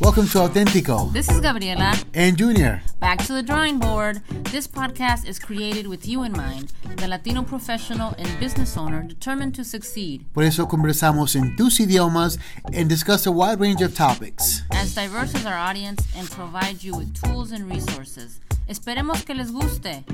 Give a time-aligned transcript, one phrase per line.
[0.00, 1.92] Welcome to Auténtico This is Gabriela.
[2.14, 2.82] and Junior.
[3.00, 4.20] Back to the drawing board.
[4.50, 9.54] This podcast is created with you in mind, the Latino professional and business owner determined
[9.56, 10.26] to succeed.
[10.32, 12.38] Por eso conversamos en tus idiomas
[12.72, 14.62] and discuss a wide range of topics.
[14.72, 18.40] As diverse as our audience and provide you with tools and resources.
[18.68, 20.04] Esperemos que les guste.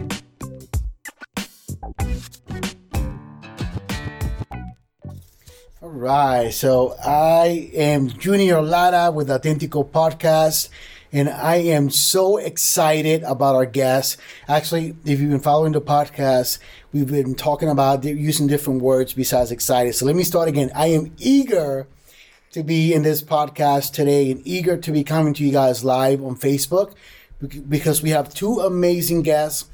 [5.82, 10.68] All right, so I am Junior Lara with Auténtico Podcast,
[11.10, 14.18] and I am so excited about our guest.
[14.46, 16.58] Actually, if you've been following the podcast,
[16.92, 19.94] we've been talking about using different words besides excited.
[19.94, 20.70] So let me start again.
[20.74, 21.86] I am eager
[22.52, 26.22] to be in this podcast today and eager to be coming to you guys live
[26.22, 26.92] on Facebook
[27.70, 29.64] because we have two amazing guests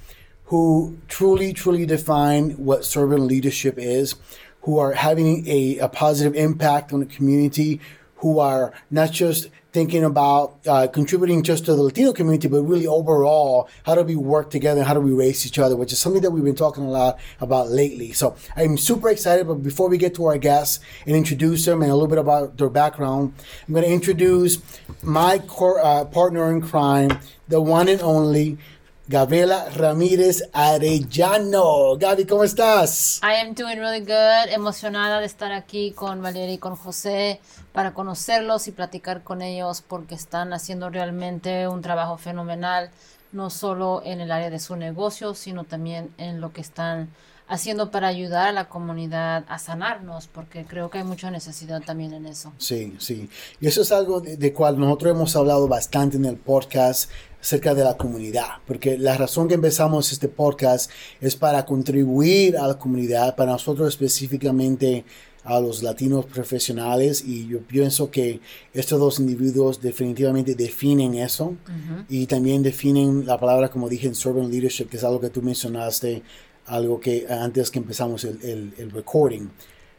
[0.44, 4.14] who truly, truly define what servant leadership is,
[4.66, 7.80] who are having a, a positive impact on the community,
[8.16, 12.86] who are not just thinking about uh, contributing just to the Latino community, but really
[12.86, 14.82] overall, how do we work together?
[14.82, 15.76] How do we raise each other?
[15.76, 18.10] Which is something that we've been talking a lot about lately.
[18.10, 19.46] So I'm super excited.
[19.46, 22.56] But before we get to our guests and introduce them and a little bit about
[22.56, 23.34] their background,
[23.68, 24.58] I'm going to introduce
[25.00, 28.58] my uh, partner in crime, the one and only
[29.08, 31.96] Gabriela Ramírez Arellano.
[31.96, 33.20] Gaby, ¿cómo estás?
[33.22, 37.40] I am doing really good, emocionada de estar aquí con Valeria y con José
[37.72, 42.90] para conocerlos y platicar con ellos porque están haciendo realmente un trabajo fenomenal,
[43.30, 47.08] no solo en el área de su negocio, sino también en lo que están
[47.48, 52.12] haciendo para ayudar a la comunidad a sanarnos, porque creo que hay mucha necesidad también
[52.12, 52.52] en eso.
[52.58, 53.28] Sí, sí.
[53.60, 57.74] Y eso es algo de, de cual nosotros hemos hablado bastante en el podcast acerca
[57.74, 62.78] de la comunidad, porque la razón que empezamos este podcast es para contribuir a la
[62.78, 65.04] comunidad, para nosotros específicamente
[65.46, 68.40] a los latinos profesionales y yo pienso que
[68.74, 71.54] estos dos individuos definitivamente definen eso
[72.08, 75.42] y también definen la palabra como dije en servant leadership que es algo que tú
[75.42, 76.24] mencionaste
[76.68, 79.50] algo que eh, antes que empezamos el, el, el recording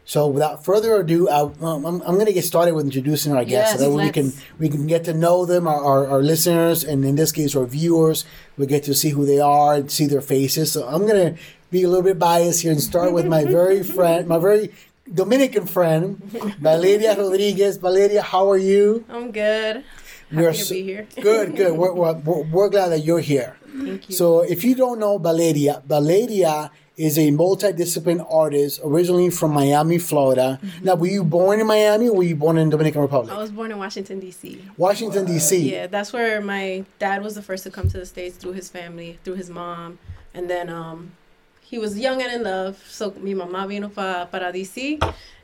[0.04, 3.44] so without further ado I, um, I'm, I'm going to get started with introducing our
[3.44, 6.22] guests Yes, so that we can we can get to know them our, our, our
[6.22, 8.24] listeners and in this case our viewers
[8.56, 11.42] we get to see who they are and see their faces so I'm going to
[11.70, 14.72] be a little bit biased here and start with my very friend my very
[15.12, 16.20] Dominican friend,
[16.60, 17.78] Valeria Rodriguez.
[17.78, 19.04] Valeria, how are you?
[19.08, 19.82] I'm good.
[20.30, 21.06] Happy to so- be here.
[21.20, 21.72] Good, good.
[21.72, 23.56] We're, we're we're glad that you're here.
[23.84, 24.14] Thank you.
[24.14, 30.58] So, if you don't know Valeria, Valeria is a multidiscipline artist originally from Miami, Florida.
[30.60, 30.84] Mm-hmm.
[30.84, 33.32] Now, were you born in Miami or were you born in Dominican Republic?
[33.32, 34.64] I was born in Washington D.C.
[34.76, 35.70] Washington, D.C.
[35.70, 38.68] Yeah, that's where my dad was the first to come to the states through his
[38.68, 40.00] family, through his mom,
[40.34, 41.12] and then um,
[41.60, 42.84] he was young and in love.
[42.88, 44.98] So mi mamá vino pa, para D.C.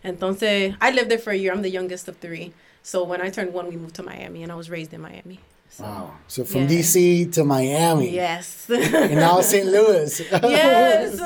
[0.04, 1.52] Entonces I lived there for a year.
[1.52, 2.52] I'm the youngest of three.
[2.82, 5.38] So when I turned one, we moved to Miami, and I was raised in Miami.
[5.76, 6.10] So, Wow.
[6.28, 6.68] So, from Yeah.
[6.68, 7.26] D.C.
[7.34, 8.10] to Miami.
[8.14, 8.70] Yes.
[8.70, 9.66] And now St.
[9.66, 10.20] Louis.
[10.30, 11.18] yes.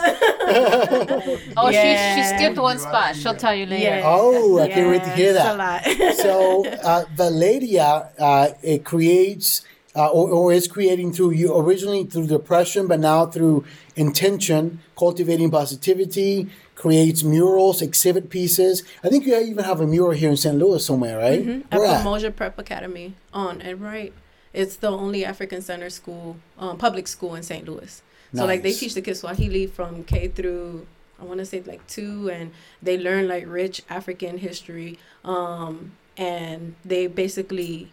[1.57, 2.37] Oh, she, she Yeah.
[2.37, 3.15] skipped one spot.
[3.17, 3.97] She'll tell you later.
[4.01, 4.03] Yeah.
[4.07, 5.55] Oh, I can't wait to hear Yes, that.
[5.55, 6.15] A lot.
[6.25, 9.63] so uh, Valeria uh, it creates
[9.95, 13.65] uh, or, or is creating through you originally through depression, but now through
[13.97, 18.83] intention, cultivating positivity, creates murals, exhibit pieces.
[19.05, 20.57] I think you even have a mural here in St.
[20.57, 21.65] Louis somewhere, right?
[21.73, 22.05] At Where at?
[22.05, 24.13] Pamoja Prep Academy on Enright.
[24.53, 27.67] It's the only African Center school, um, public school in St.
[27.69, 28.03] Louis.
[28.35, 30.87] So like they teach the kids Swahili from K through
[31.21, 34.99] I want to say like two, and they learn like rich African history.
[35.25, 37.91] Um, and they basically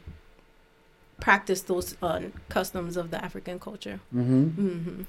[1.20, 4.00] practice those uh, customs of the African culture.
[4.12, 5.02] hmm hmm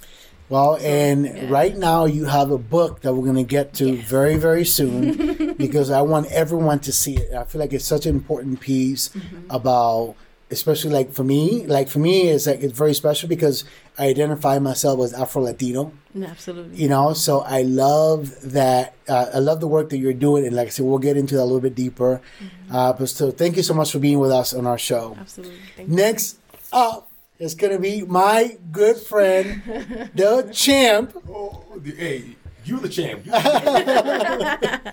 [0.48, 1.44] Well, and yeah.
[1.50, 4.08] right now you have a book that we're going to get to Yes.
[4.08, 7.34] very, very soon because I want everyone to see it.
[7.34, 9.50] I feel like it's such an important piece Mm-hmm.
[9.50, 10.14] about,
[10.50, 13.64] especially like for me, like for me, it's like it's very special because
[13.98, 16.76] I identify myself as Afro Latino, Absolutely.
[16.76, 17.12] you know.
[17.12, 18.94] So I love that.
[19.08, 21.34] Uh, I love the work that you're doing, and like I said, we'll get into
[21.36, 22.20] that a little bit deeper.
[22.38, 22.74] Mm-hmm.
[22.74, 25.16] Uh, but so, thank you so much for being with us on our show.
[25.18, 25.58] Absolutely.
[25.76, 25.96] Thank you.
[25.96, 26.38] Next
[26.72, 29.62] up is gonna be my good friend,
[30.14, 31.16] the champ.
[31.28, 32.36] Oh, the, hey,
[32.68, 33.24] you the champ.
[33.24, 34.92] You the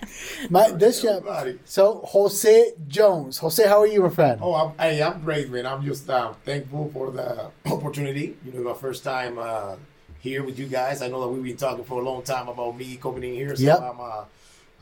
[0.50, 1.25] My this champ.
[1.66, 3.38] So Jose Jones.
[3.40, 4.40] Jose, how are you, my friend?
[4.42, 5.66] Oh, I'm, hey, I'm great, man.
[5.66, 8.38] I'm just uh, thankful for the opportunity.
[8.46, 9.75] You know, my first time uh,
[10.20, 11.02] here with you guys.
[11.02, 13.56] I know that we've been talking for a long time about me coming in here.
[13.56, 13.80] So Yep.
[13.81, 14.24] I'm, uh,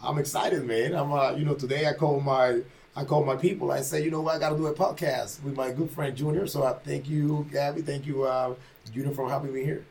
[0.04, 0.94] I'm excited, man.
[0.96, 2.62] I'm, uh, you know, today I call my,
[2.96, 3.72] I call my people.
[3.72, 6.16] I say, you know what, I got to do a podcast with my good friend
[6.16, 6.46] Junior.
[6.48, 7.82] So I thank you, Gabby.
[7.82, 8.54] Thank you, uh,
[8.94, 9.86] Junior, for having me here.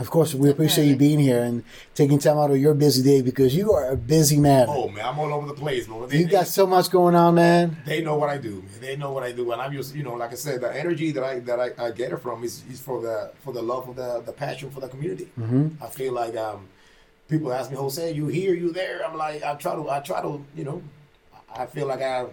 [0.00, 1.64] Of course, we appreciate you being here and
[1.94, 4.66] taking time out of your busy day because you are a busy man.
[4.68, 6.08] Oh man, I'm all over the place, man.
[6.08, 7.76] They, you got so much going on, man.
[7.84, 8.80] they know what I do, man.
[8.80, 11.10] They know what I do, and I'm just, you know, like I said, the energy
[11.12, 13.88] that I that I, I get it from is, is for the for the love
[13.88, 15.28] of the the passion for the community.
[15.38, 15.82] Mm-hmm.
[15.82, 16.68] I feel like um,
[17.28, 19.06] people ask me, Jose, you here, you there?
[19.06, 20.82] I'm like, I try to, I try to, you know,
[21.54, 22.26] I feel like I,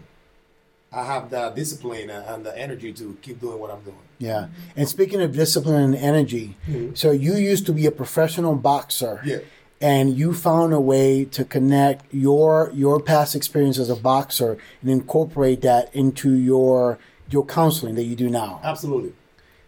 [0.92, 3.98] I have the discipline and the energy to keep doing what I'm doing.
[4.20, 4.48] Yeah.
[4.78, 6.98] And speaking of discipline and energy, Mhm.
[6.98, 9.22] so you used to be a professional boxer.
[9.26, 9.40] Yeah.
[9.82, 14.90] And you found a way to connect your your past experience as a boxer and
[14.90, 16.98] incorporate that into your
[17.30, 18.62] your counseling that you do now.
[18.64, 19.12] Absolutely.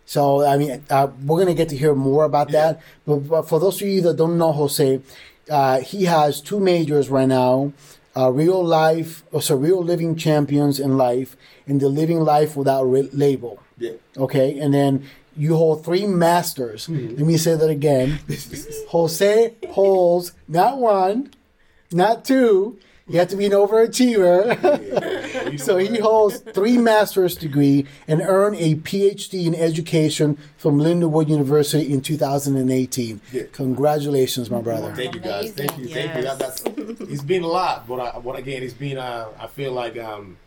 [0.05, 2.59] So I mean, uh, we're gonna get to hear more about Yeah.
[2.73, 2.79] that.
[3.05, 5.01] But, but for those of you that don't know Jose,
[5.49, 7.73] uh, he has two majors right now:
[8.15, 11.35] uh, real life, or so real living champions in life,
[11.67, 13.59] and the living life without re- label.
[13.77, 13.91] Yeah.
[14.17, 16.89] Okay, and then you hold three masters.
[16.89, 18.19] Let me say that again.
[18.89, 21.31] Jose holds not one,
[21.91, 22.79] not two.
[23.09, 25.51] You have to be an overachiever.
[25.51, 31.29] You so he holds three master's degree and earned a PhD in education from Lindenwood
[31.29, 33.21] University in 2018.
[33.31, 33.43] Yeah.
[33.53, 34.93] Congratulations, my brother.
[34.93, 35.53] Thank you guys.
[35.53, 35.87] Thank you.
[35.87, 36.23] Thank you.
[36.23, 38.97] That, that's it's been a lot, but I, but again, it's been.
[38.97, 40.37] Uh, I feel like um,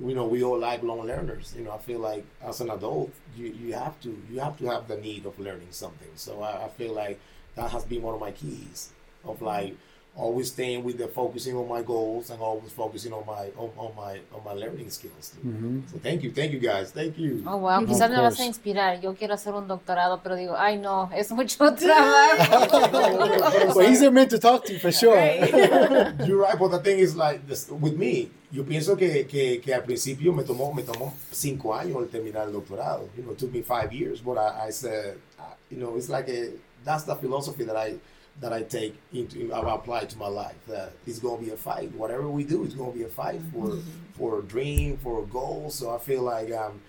[0.00, 1.54] you know, we all lifelong learners.
[1.56, 4.66] You know, I feel like as an adult, you you have to you have to
[4.66, 6.08] have the need of learning something.
[6.16, 7.18] So I, I feel like
[7.56, 8.90] that has been one of my keys
[9.24, 9.76] of like
[10.18, 13.92] always staying with the focusing on my goals and always focusing on my on, on
[13.96, 15.32] my on my learning skills.
[15.46, 15.82] Mhm.
[15.90, 17.42] So thank you, thank you guys, thank you.
[17.46, 18.40] Oh, wow, Of quizás me vas course.
[18.40, 19.00] a inspirar.
[19.00, 23.76] Yo quiero hacer un doctorado, pero digo, ay, no, es mucho trabajo.
[23.76, 25.16] well, he's meant to talk to you for sure.
[26.26, 29.72] You're right, but the thing is like this, with me, yo pienso que, que, que
[29.74, 33.08] al principio me tomó me tomó cinco años el terminar el doctorado.
[33.16, 36.08] You know, it took me five years, but I, I said, uh, you know, it's
[36.08, 36.50] like a
[36.84, 37.94] that's the philosophy that I
[38.40, 40.56] that I take into I apply to my life.
[40.68, 41.92] That it's gonna be a fight.
[41.94, 43.78] Whatever we do, it's gonna be a fight for
[44.12, 45.70] for a dream, for a goal.
[45.70, 46.80] So I feel like um,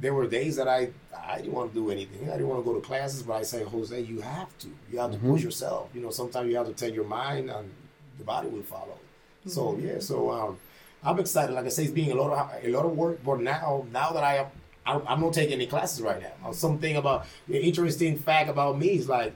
[0.00, 0.90] there were days that I
[1.26, 2.28] I didn't want to do anything.
[2.28, 4.68] I didn't want to go to classes, but I say, Jose, you have to.
[4.90, 5.90] You have to push yourself.
[5.94, 7.70] You know, sometimes you have to tell your mind, and
[8.18, 8.98] the body will follow.
[9.46, 10.58] So yeah, so um,
[11.02, 11.52] I'm excited.
[11.52, 14.12] Like I say, it's being a lot of a lot of work, but now now
[14.12, 14.46] that I am.
[14.86, 16.52] I'm I'm not taking any classes right now.
[16.52, 19.32] Something about the interesting fact about me is like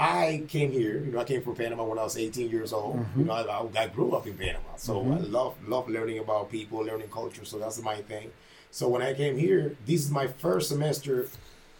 [0.00, 1.04] I came here.
[1.04, 2.96] You know, I came from Panama when I was 18 years old.
[2.96, 3.24] You mm-hmm.
[3.26, 5.32] know, I, I, I grew up in Panama, so I mm-hmm.
[5.32, 7.44] love love learning about people, learning culture.
[7.44, 8.30] So that's my thing.
[8.70, 11.28] So when I came here, this is my first semester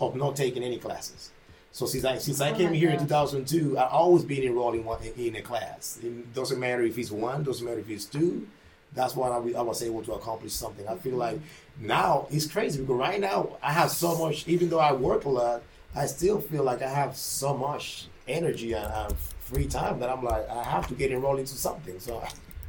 [0.02, 1.30] of not taking any classes.
[1.72, 4.74] So since I since I Oh came my here in 2002, I always been enrolled
[4.74, 5.98] in one in a class.
[6.02, 8.46] It doesn't matter if it's one, doesn't matter if it's two.
[8.92, 10.86] That's why I, I was able to accomplish something.
[10.86, 11.20] I feel mm-hmm.
[11.20, 11.40] like
[11.80, 14.46] now it's crazy because right now I have so much.
[14.46, 15.62] Even though I work a lot,
[15.94, 19.08] I still feel like I have so much energy and uh,
[19.40, 21.98] free time that I'm like I have to get enrolled into something.
[21.98, 22.22] So.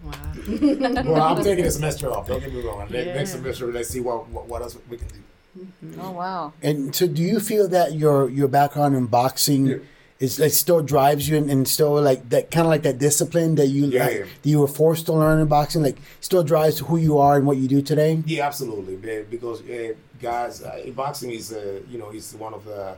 [0.04, 0.14] Wow.
[1.06, 2.28] well, I'm taking a semester off.
[2.28, 2.88] Don't get me wrong.
[2.90, 3.14] Ne- Yeah.
[3.14, 5.68] Next semester, let's see what, what what else we can do.
[6.02, 6.54] Oh, wow.
[6.64, 9.76] And so, do you feel that your your background in boxing Yeah.
[10.20, 13.54] is like still drives you and, and still like that kind of like that discipline
[13.56, 14.26] that you Yeah, like, yeah.
[14.42, 17.46] that you were forced to learn in boxing, like still drives who you are and
[17.46, 18.24] what you do today?
[18.26, 18.96] Yeah, absolutely,
[19.30, 22.98] because uh, guys, uh, boxing is uh, you know is one of the,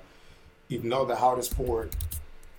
[0.74, 1.96] if not the hardest sport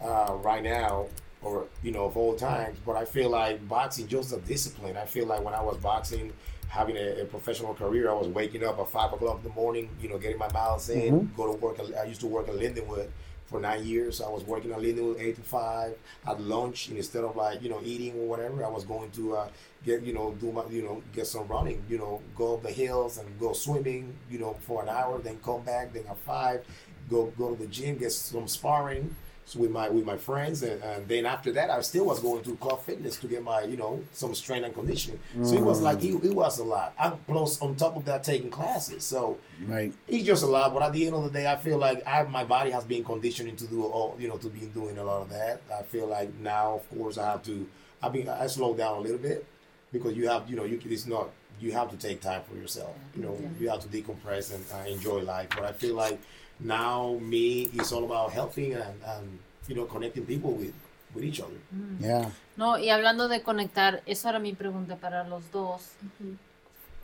[0.01, 1.07] uh, right now,
[1.43, 2.79] or you know of all times.
[2.87, 4.97] But I feel like boxing just a discipline.
[4.97, 6.33] I feel like when I was boxing,
[6.69, 9.89] having a, a professional career, I was waking up at five o'clock in the morning,
[10.01, 11.79] you know, getting my miles in, go to work.
[12.01, 13.09] I used to work in Lindenwood
[13.47, 14.21] for nine years.
[14.21, 17.69] I was working at Lindenwood eight to five at lunch, and instead of like you
[17.69, 19.49] know eating or whatever, I was going to uh,
[19.85, 22.71] get you know do my you know get some running, you know, go up the
[22.71, 26.65] hills and go swimming, you know, for an hour, then come back, then at five,
[27.11, 29.15] go go to the gym, get some sparring.
[29.56, 32.56] With my with my friends, and, and then after that, I still was going to
[32.56, 35.20] club fitness to get my you know some strength and conditioning.
[35.43, 36.94] So it was like it, it was a lot.
[36.99, 39.05] I'm plus on top of that taking classes.
[39.05, 39.93] So Right.
[40.08, 40.73] it's just a lot.
[40.73, 43.05] But at the end of the day, I feel like I my body has been
[43.05, 45.61] conditioning to do all you know to be doing a lot of that.
[45.79, 47.69] I feel like now, of course, I have to.
[48.03, 49.44] I mean, I slow down a little bit
[49.93, 51.29] because you have you know you it's not
[51.61, 52.96] you have to take time for yourself.
[53.15, 55.49] You know, you have to decompress and uh, enjoy life.
[55.51, 56.19] But I feel like
[56.61, 60.73] now me it's all about helping and, and you know connecting people with
[61.15, 61.58] with each other.
[62.01, 62.31] Yeah.
[62.56, 65.93] No, y hablando de conectar, eso era mi pregunta para los dos.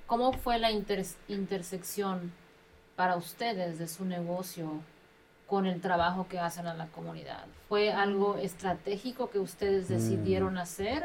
[0.07, 2.33] ¿Cómo fue la inter- intersección
[2.97, 4.81] para ustedes de su negocio
[5.47, 7.45] con el trabajo que hacen a la comunidad?
[7.69, 11.05] ¿Fue algo estratégico que ustedes decidieron hacer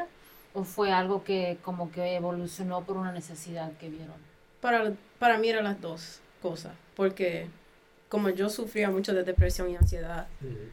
[0.54, 4.16] o fue algo que como que evolucionó por una necesidad que vieron?
[4.60, 7.46] Para, para mí eran las dos cosas, porque
[8.08, 10.26] como yo sufría mucho de depresión y ansiedad,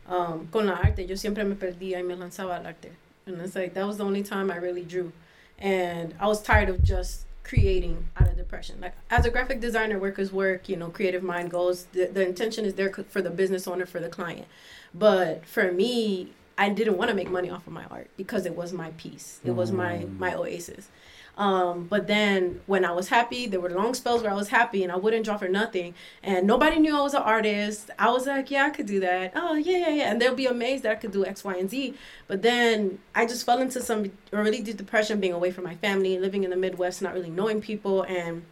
[0.08, 2.92] um, con la arte, yo siempre me perdía y me lanzaba al arte.
[3.26, 5.12] And it's like, that was the only time I really drew.
[5.58, 8.80] And I was tired of just creating out of depression.
[8.82, 11.86] Like, as a graphic designer, work is work, you know, creative mind goes.
[11.94, 14.46] The, the intention is there for the business owner, for the client.
[14.94, 18.56] But for me, I didn't want to make money off of my art because it
[18.56, 19.40] was my piece.
[19.44, 20.88] It was my my oasis.
[21.36, 24.84] Um, but then when I was happy, there were long spells where I was happy
[24.84, 25.96] and I wouldn't draw for nothing.
[26.22, 27.90] And nobody knew I was an artist.
[27.98, 29.34] I was like, yeah, I could do that.
[29.36, 30.12] Oh, yeah, yeah, yeah.
[30.12, 31.96] And they'll be amazed that I could do X, Y, and Z.
[32.28, 36.20] But then I just fell into some really deep depression being away from my family,
[36.20, 38.04] living in the Midwest, not really knowing people.
[38.04, 38.44] And,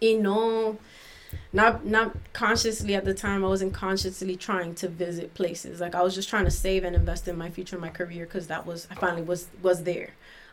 [0.00, 0.78] you know,
[1.52, 6.00] not not consciously at the time i wasn't consciously trying to visit places like i
[6.00, 8.64] was just trying to save and invest in my future and my career because that
[8.64, 10.10] was i finally was was there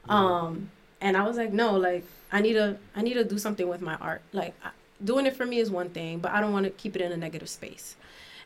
[0.09, 3.67] um and i was like no like i need to i need to do something
[3.67, 4.69] with my art like I,
[5.03, 7.11] doing it for me is one thing but i don't want to keep it in
[7.11, 7.95] a negative space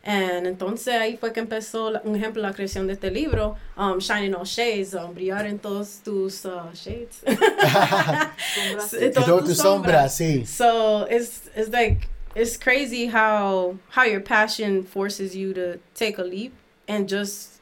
[0.02, 3.98] and entonces ahí fue que empezó la- un ejemplo la creación de este libro um,
[3.98, 8.94] Shine In All Shades um, brillar en todos tus uh, shades Sombras.
[8.94, 10.14] En Que todo todas tus sombras.
[10.16, 10.46] sí.
[10.46, 16.22] So it's it's like it's crazy how how your passion forces you to take a
[16.24, 16.52] leap
[16.86, 17.55] and just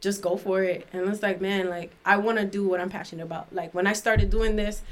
[0.00, 0.86] just go for it.
[0.92, 3.52] And it's like, man, like I want to do what I'm passionate about.
[3.54, 4.82] Like when I started doing this,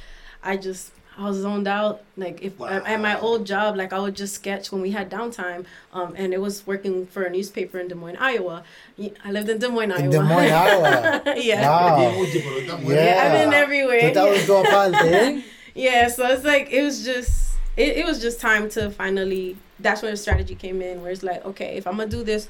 [0.42, 2.02] I just I was zoned out.
[2.16, 5.10] Like if at, at my old job, like I would just sketch when we had
[5.10, 5.64] downtime.
[5.92, 8.64] Um, and it was working for a newspaper in Des Moines, Iowa.
[9.24, 10.04] I lived in Des Moines, Iowa.
[10.04, 11.22] In Des Moines, Iowa.
[11.36, 11.68] yeah.
[11.68, 11.96] Wow.
[11.96, 13.00] Bien, oye, pero está bueno.
[13.00, 13.22] Yeah.
[13.22, 14.00] I've been everywhere.
[14.12, 15.42] estabas en toda parte, ¿eh?
[15.74, 20.00] Yeah, so it's like it was just it, it was just time to finally that's
[20.00, 22.48] where the strategy came in where it's like, okay, if I'm gonna do this,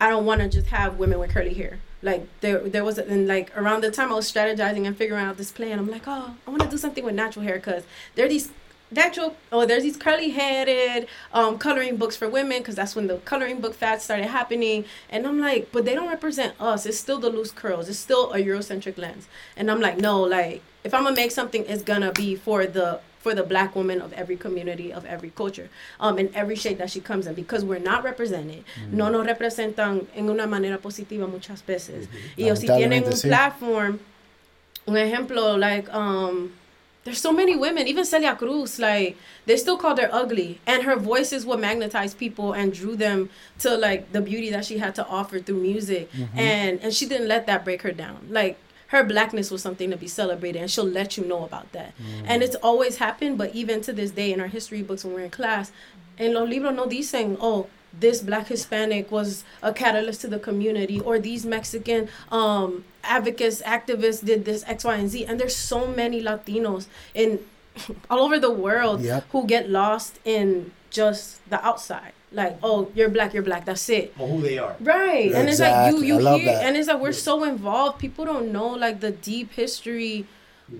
[0.00, 1.78] I don't wanna just have women with curly hair.
[2.02, 5.36] Like there there was and like around the time I was strategizing and figuring out
[5.36, 8.28] this plan, I'm like, oh, I wanna do something with natural hair because there are
[8.28, 8.50] these
[8.90, 13.16] natural oh there's these curly headed um coloring books for women because that's when the
[13.18, 14.84] coloring book fad started happening.
[15.10, 16.86] And i'm like but they don't represent us.
[16.86, 17.88] It's still the loose curls.
[17.88, 19.28] It's still a eurocentric lens.
[19.56, 23.00] And i'm like no like if i'm gonna make something it's gonna be for the
[23.28, 25.68] for the black woman of every community of every culture
[26.00, 28.64] um in every shade that she comes in because we're not represented.
[28.90, 32.08] No nos representan en una manera positiva muchas veces.
[32.38, 33.28] Y ellos si tienen un sí.
[33.28, 34.00] platform.
[34.86, 36.52] Un ejemplo like um
[37.04, 40.58] there's so many women even celia cruz like they still called her ugly.
[40.66, 44.64] And her voice is what magnetized people and drew them to like the beauty that
[44.64, 46.08] she had to offer through music.
[46.34, 48.28] And and she didn't let that break her down.
[48.30, 48.56] Like
[48.88, 51.94] her blackness was something to be celebrated and she'll let you know about that.
[52.26, 55.20] And it's always happened but even to this day in our history books when we're
[55.24, 55.70] in class
[56.18, 61.00] en los libros no dicen oh this black hispanic was a catalyst to the community
[61.00, 65.24] or these mexican um advocates activists did this x y and z.
[65.24, 67.38] And there's so many latinos in
[68.10, 69.24] all over the world Yep.
[69.32, 74.12] who get lost in just the outside like oh you're black you're black that's it
[74.18, 74.76] Or who they are.
[74.80, 75.32] Right.
[75.32, 76.64] And it's like you you hear that.
[76.64, 77.98] and it's like we're so involved.
[77.98, 80.26] People don't know like the deep history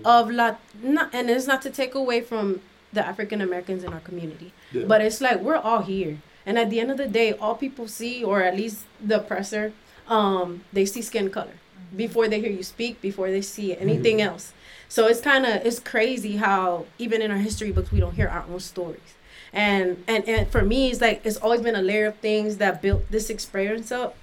[0.05, 2.61] of La not and it's not to take away from
[2.93, 4.53] the African Americans in our community.
[4.71, 4.85] Yeah.
[4.85, 6.17] But it's like we're all here.
[6.45, 9.71] And at the end of the day, all people see, or at least the oppressor,
[10.07, 11.53] um, they see skin color
[11.95, 14.53] before they hear you speak, before they see anything else.
[14.87, 18.27] So it's kind of it's crazy how even in our history books we don't hear
[18.27, 19.13] our own stories.
[19.53, 22.81] And and and for me, it's like it's always been a layer of things that
[22.81, 24.15] built this experience up.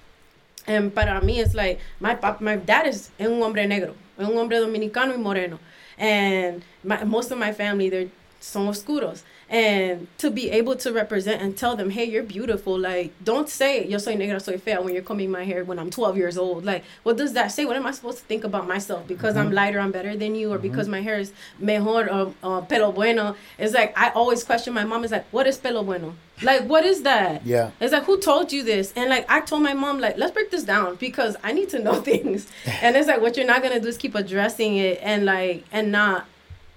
[0.67, 4.59] And para mí, it's like my pop, my dad is un hombre negro, un hombre
[4.59, 5.61] dominicano y moreno,
[5.97, 8.09] and my, most of my family they're
[8.47, 9.23] son oscuros.
[9.49, 12.77] And to be able to represent and tell them, hey, you're beautiful.
[12.77, 15.91] Like, don't say yo soy negra, soy fea when you're combing my hair when I'm
[15.91, 16.65] 12 years old.
[16.65, 17.65] Like, what does that say?
[17.65, 19.07] What am I supposed to think about myself?
[19.07, 19.55] Because I'm mm-hmm.
[19.55, 20.63] lighter, I'm better than you, or mm-hmm.
[20.63, 23.37] because my hair is mejor or uh, pelo bueno.
[23.57, 25.05] It's like I always question my mom.
[25.05, 26.15] Is like, what is pelo bueno?
[26.43, 27.47] Like, what is that?
[27.47, 27.71] Yeah.
[27.81, 28.93] It's like, who told you this?
[28.97, 31.79] And like, I told my mom, like, let's break this down because I need to
[31.79, 32.49] know things.
[32.67, 35.93] and it's like, what you're not gonna do is keep addressing it and like, and
[35.93, 36.27] not,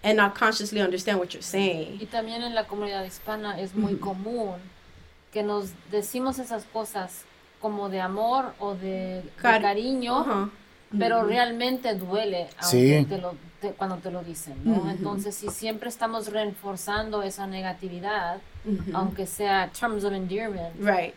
[0.03, 1.97] and not consciously understand what you're saying.
[2.01, 4.55] Y también en la comunidad hispana es muy común
[5.33, 7.23] que nos decimos esas cosas
[7.61, 10.49] como de amor o de, de Cari- cariño, Uh-huh.
[10.97, 12.95] pero realmente duele Sí.
[12.95, 14.89] aunque te lo, te- cuando te lo dicen, ¿no?
[14.89, 18.37] Entonces, si siempre estamos reforzando esa negatividad,
[18.93, 21.13] aunque sea terms of endearment, Right.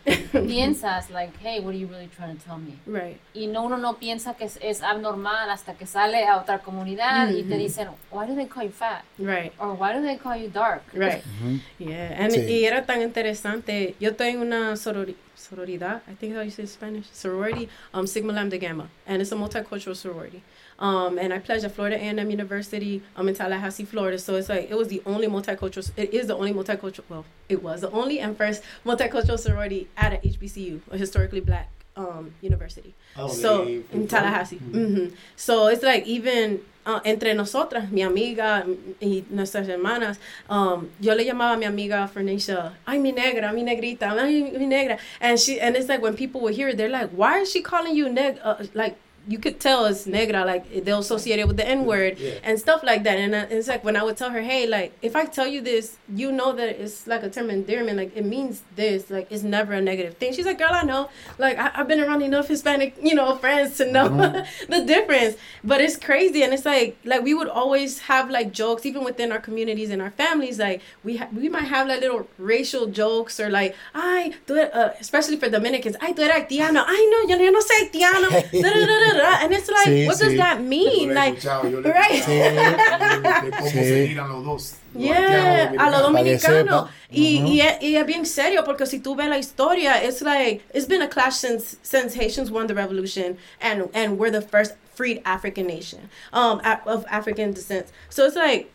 [0.46, 2.78] piensas like, hey, what are you really trying to tell me?
[2.86, 3.18] right.
[3.34, 7.30] Y no uno no piensa que es, es abnormal hasta que sale a otra comunidad
[7.30, 9.02] y te dicen, why do they call you fat?
[9.18, 9.52] Right.
[9.58, 10.82] Or why do they call you dark?
[10.92, 11.22] Right.
[11.78, 12.16] Yeah.
[12.18, 12.40] And, Sí.
[12.48, 13.94] Y era tan interesante.
[14.00, 18.32] Yo estoy en una sorori- sororidad, I think how you say Spanish, sorority, um, Sigma
[18.32, 18.88] Lambda Gamma.
[19.06, 20.42] And it's a multicultural sorority.
[20.82, 24.18] Um, and I pledged at Florida A&M University um, in Tallahassee, Florida.
[24.18, 25.88] So it's like it was the only multicultural.
[25.96, 27.04] It is the only multicultural.
[27.08, 31.70] Well, it was the only and first multicultural sorority at a HBCU, a historically black
[31.96, 32.94] um, university.
[33.16, 34.56] Oh, so in Tallahassee.
[34.56, 38.66] hmm So it's like even uh, entre nosotras, mi amiga
[39.00, 40.18] y nuestras hermanas,
[40.50, 44.66] um, yo le llamaba a mi amiga Fernisha, ay mi negra, mi negrita, ay mi
[44.66, 47.52] negra, and she and it's like when people would hear it, they're like, why is
[47.52, 48.38] she calling you neg?
[48.42, 48.96] Uh, like
[49.28, 52.34] you could tell it's negra, like they'll associate it with the N word Yeah.
[52.42, 53.18] and stuff like that.
[53.18, 55.60] And uh, it's like when I would tell her, hey, like if I tell you
[55.60, 59.42] this, you know that it's like a term endearment, like it means this, like it's
[59.44, 60.32] never a negative thing.
[60.32, 63.76] She's like, girl, I know, like I, I've been around enough Hispanic, you know, friends
[63.78, 64.08] to know
[64.68, 65.36] the difference.
[65.62, 69.30] But it's crazy, and it's like like we would always have like jokes, even within
[69.30, 70.58] our communities and our families.
[70.58, 74.72] Like we ha- we might have like little racial jokes or like, I tú eres-"
[74.74, 78.28] uh, especially for Dominicans, ay, tú eres haitiano, ay no, yo, no soy haitiano,
[79.20, 81.08] and it's like, Sí, what does that mean?
[81.08, 82.22] le Like, yo right.
[82.22, 83.42] escuchado.
[83.42, 84.08] De cómo Sí.
[84.08, 84.76] se los dos.
[84.94, 86.38] Yeah, haitianos a los Para que dominicanos.
[86.38, 86.90] sepa.
[87.10, 87.48] Y, Ujú.
[87.48, 90.86] y, es, y es bien serio porque si tú ves la historia, it's like, it's
[90.86, 95.22] been a clash since, since Haitians won the revolution and, and we're the first freed
[95.24, 97.86] African nation um, of African descent.
[98.10, 98.70] So it's like,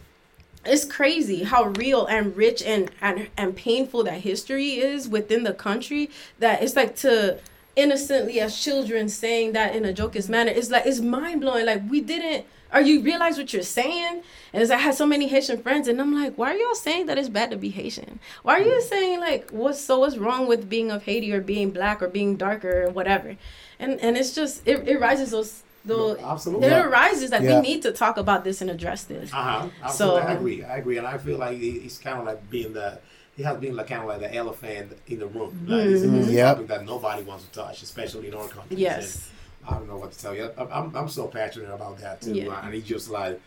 [0.66, 5.54] it's crazy how real and rich and, and, and painful that history is within the
[5.54, 7.38] country that it's like to
[7.78, 12.02] innocently as children saying that in a jokish manner it's like it's mind-blowing like we
[12.02, 15.88] didn't or you realize what you're saying and as i had so many haitian friends
[15.88, 18.62] and i'm like why are y'all saying that it's bad to be haitian why are
[18.64, 22.08] you saying like what's so what's wrong with being of haiti or being black or
[22.08, 23.38] being darker or whatever
[23.80, 26.68] and and it's just it, it rises those those absolutely.
[26.68, 27.62] it arises that Yeah.
[27.62, 29.70] we need to talk about this and address this Uh-huh.
[29.84, 30.22] Absolutely.
[30.22, 30.64] So- I agree.
[30.66, 30.98] I agree.
[30.98, 33.00] And I feel like it's kind of like being the,
[33.38, 35.66] he has been like kind of like the elephant in the room.
[35.68, 36.16] Like, this Mm-hmm.
[36.18, 36.56] is a Yep.
[36.56, 38.76] topic that nobody wants to touch, especially in our country.
[38.78, 39.30] Yes.
[39.62, 40.50] And I don't know what to tell you.
[40.58, 42.34] I'm, I'm, I'm so passionate about that too.
[42.34, 42.66] Yeah.
[42.66, 43.40] And he's just like,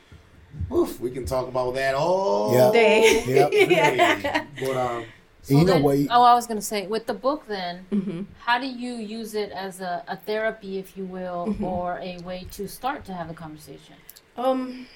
[0.72, 2.70] oof, we can talk about that all Yeah.
[2.72, 3.24] Day.
[3.26, 3.50] Yep.
[3.50, 4.46] day.
[4.60, 5.04] But, um,
[5.48, 5.96] And you know then- what?
[6.10, 7.48] Oh, I was gonna say with the book.
[7.48, 8.26] Then, Mhm.
[8.38, 11.64] how do you use it as a, a therapy, if you will, Mm-hmm.
[11.64, 13.96] or a way to start to have a conversation?
[14.36, 14.86] Um,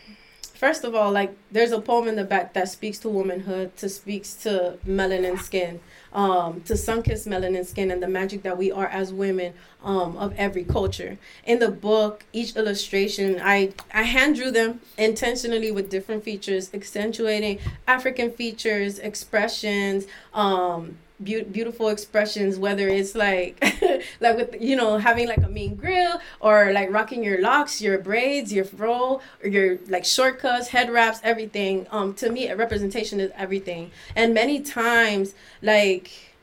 [0.65, 3.87] first of all, like there's a poem in the back that speaks to womanhood, to
[3.87, 5.79] speaks to melanin skin,
[6.15, 10.33] um, to sun-kissed melanin skin, and the magic that we are as women, um, of
[10.39, 11.19] every culture.
[11.45, 17.59] In the book, each illustration, I I hand drew them intentionally with different features, accentuating
[17.87, 20.97] African features, expressions, um.
[21.23, 23.63] Be- beautiful expressions whether it's like
[24.21, 27.99] like with you know having like a mean grill or like rocking your locks your
[27.99, 32.57] braids your fro or your like short cuts head wraps everything um to me a
[32.57, 36.35] representation is everything and many times like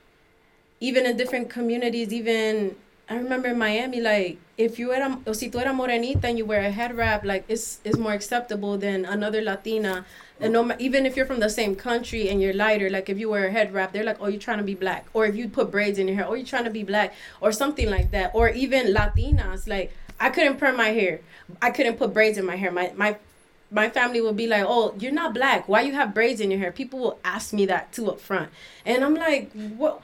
[0.80, 2.76] even in different communities even
[3.12, 6.46] I remember in Miami, like if you era, o si tú eras morenita and you
[6.46, 10.06] wear a head wrap, like it's it's more acceptable than another Latina.
[10.42, 13.30] And no, even if you're from the same country and you're lighter, like if you
[13.30, 15.06] wear a head wrap, they're like, oh, you're trying to be black.
[15.14, 17.52] Or if you put braids in your hair, oh, you're trying to be black, or
[17.52, 18.32] something like that.
[18.34, 21.22] Or even Latinas, like I couldn't perm my hair,
[21.62, 22.72] I couldn't put braids in my hair.
[22.72, 23.18] My my
[23.70, 25.70] my family will be like, "Oh, you're not black.
[25.70, 28.50] Why you have braids in your hair?" People will ask me that too up front,
[28.86, 30.02] and I'm like, "What?"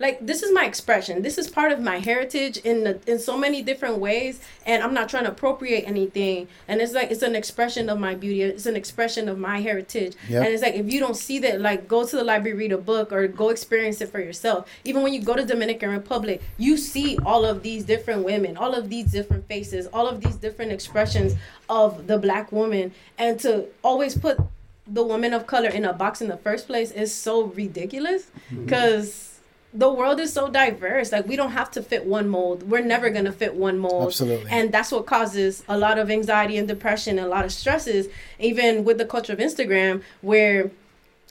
[0.00, 1.20] Like this is my expression.
[1.20, 4.94] This is part of my heritage in the, in so many different ways, and I'm
[4.94, 6.48] not trying to appropriate anything.
[6.66, 8.42] And it's like it's an expression of my beauty.
[8.42, 10.14] It's an expression of my heritage.
[10.30, 10.44] Yep.
[10.44, 12.78] And it's like if you don't see that, like go to the library, read a
[12.78, 14.66] book, or go experience it for yourself.
[14.84, 18.74] Even when you go to Dominican Republic, you see all of these different women, all
[18.74, 21.34] of these different faces, all of these different expressions
[21.68, 24.38] of the black woman, and to always put
[24.86, 28.64] the woman of color in a box in the first place is so ridiculous mm-hmm.
[28.64, 29.29] because
[29.72, 31.12] the world is so diverse.
[31.12, 32.68] Like we don't have to fit one mold.
[32.68, 34.08] We're never going to fit one mold.
[34.08, 34.50] Absolutely.
[34.50, 38.08] and that's what causes a lot of anxiety and depression and a lot of stresses
[38.38, 40.70] even with the culture of instagram where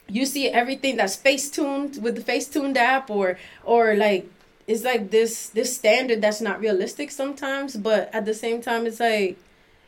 [0.08, 4.28] you see everything that's face tuned with the face tuned app or or like
[4.66, 9.00] it's like this this standard that's not realistic sometimes but at the same time it's
[9.00, 9.38] like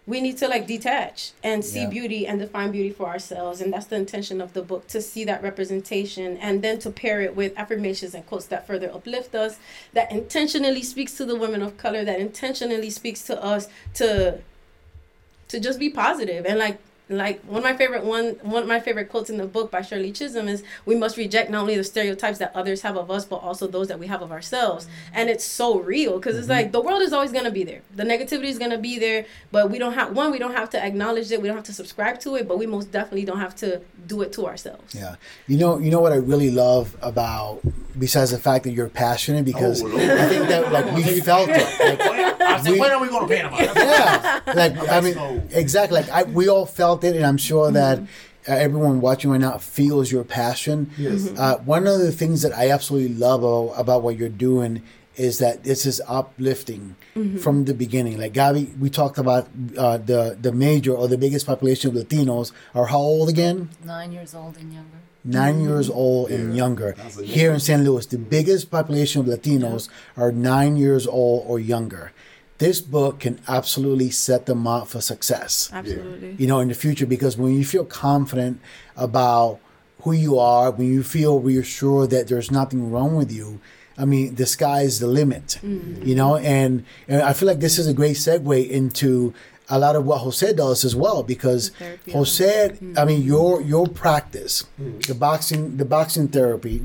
[0.07, 1.89] we need to like detach and see Yeah.
[1.89, 5.25] beauty and define beauty for ourselves and that's the intention of the book to see
[5.25, 9.59] that representation and then to pair it with affirmations and quotes that further uplift us
[9.93, 14.39] that intentionally speaks to the women of color that intentionally speaks to us to
[15.49, 18.81] to just be positive and like like one of my favorite one one of my
[18.81, 21.85] favorite quotes in the book by Shirley Chisholm is we must reject not only the
[21.85, 24.87] stereotypes that others have of us but also those that we have of ourselves.
[24.87, 25.15] Mm-hmm.
[25.15, 26.53] And it's so real because it's mm-hmm.
[26.53, 27.83] like the world is always going to be there.
[27.95, 30.71] The negativity is going to be there but we don't have one we don't have
[30.71, 33.41] to acknowledge it we don't have to subscribe to it but we most definitely don't
[33.41, 34.95] have to do it to ourselves.
[34.95, 35.17] Yeah.
[35.47, 37.61] You know, you know what I really love about
[37.99, 41.99] besides the fact that you're passionate because Oh, I think that like we felt it.
[41.99, 43.57] Like, I said, We- when are we going to Panama?
[43.61, 46.01] yeah, like I mean, So- exactly.
[46.01, 48.53] Like I, we all felt it, and I'm sure that Mm-hmm.
[48.53, 50.91] uh, everyone watching right now feels your passion.
[50.99, 51.29] Yes.
[51.39, 54.83] Uh, one of the things that I absolutely love about, about what you're doing
[55.17, 57.37] is that this is uplifting Mm-hmm.
[57.45, 58.19] from the beginning.
[58.19, 62.53] Like Gabi, we talked about uh, the the major or the biggest population of Latinos
[62.75, 63.69] are how old again?
[63.85, 64.99] Nine years old and younger.
[65.25, 66.95] 9 years old and younger.
[67.23, 67.83] Here in St.
[67.83, 72.13] Louis, the biggest population of Latinos are nine years old or younger.
[72.59, 76.37] This book can absolutely set them up for success Absolutely.
[76.39, 78.61] you know, in the future because when you feel confident
[78.97, 79.59] about
[80.03, 83.61] who you are, when you feel reassured that there's nothing wrong with you,
[83.99, 86.07] I mean, the sky is the limit, mm-hmm.
[86.07, 89.35] you know, and, and I feel like this is a great segue into
[89.69, 92.13] a lot of what Jose does as well because Therapy.
[92.13, 95.05] Jose, I mean, your your practice, mm.
[95.07, 96.83] the boxing, the boxing therapy,